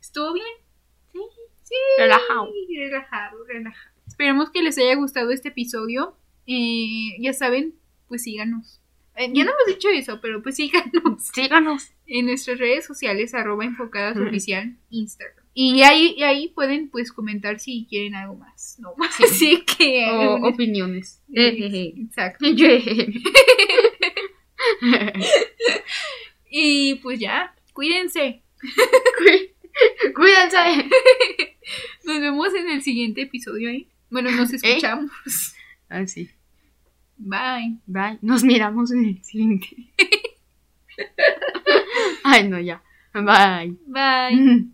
¿Estuvo 0.01 0.33
bien? 0.33 0.62
Sí. 1.73 1.79
Sí. 1.97 2.03
Relajado. 2.03 2.49
Relajado, 2.77 3.45
relajado. 3.47 3.93
Esperemos 4.07 4.51
que 4.51 4.63
les 4.63 4.77
haya 4.79 4.95
gustado 4.97 5.31
este 5.31 5.49
episodio. 5.49 6.17
Eh, 6.47 7.17
ya 7.21 7.33
saben, 7.33 7.75
pues 8.09 8.23
síganos. 8.25 8.81
Eh, 9.17 9.31
ya 9.33 9.45
no 9.45 9.51
hemos 9.53 9.67
dicho 9.67 9.89
eso, 9.91 10.21
pero 10.23 10.43
pues 10.43 10.57
síganos 10.57 10.93
Síganos. 11.35 11.93
en 12.07 12.27
nuestras 12.27 12.59
redes 12.59 12.85
sociales, 12.87 13.35
arroba 13.35 13.65
enfocadas 13.65 14.17
oficial, 14.17 14.77
Instagram. 14.91 15.45
Y 15.55 15.83
ahí, 15.83 16.15
y 16.17 16.23
ahí 16.23 16.49
pueden 16.49 16.89
pues 16.89 17.13
comentar 17.13 17.61
si 17.61 17.87
quieren 17.89 18.15
algo 18.15 18.37
más. 18.37 18.79
No, 18.81 18.95
así 19.23 19.63
que... 19.65 20.07
O 20.11 20.49
opiniones. 20.49 21.23
Exacto. 21.33 22.45
Y 26.51 26.95
pues 26.97 27.19
ya, 27.21 27.55
cuídense. 27.73 28.43
Cuí- 29.19 29.51
Cuídense. 30.15 30.89
Nos 32.05 32.21
vemos 32.21 32.55
en 32.55 32.71
el 32.71 32.83
siguiente 32.83 33.23
episodio, 33.23 33.71
¿eh? 33.71 33.87
Bueno, 34.11 34.31
nos 34.31 34.53
escuchamos. 34.53 35.11
Ah, 35.89 36.07
sí. 36.07 36.29
Bye. 37.17 37.79
Bye. 37.87 38.19
Nos 38.21 38.45
miramos 38.45 38.93
en 38.93 39.05
el 39.05 39.25
siguiente. 39.25 39.69
Ay, 42.25 42.49
no, 42.49 42.61
ya. 42.61 42.83
Bye. 43.15 43.77
Bye. 43.87 44.73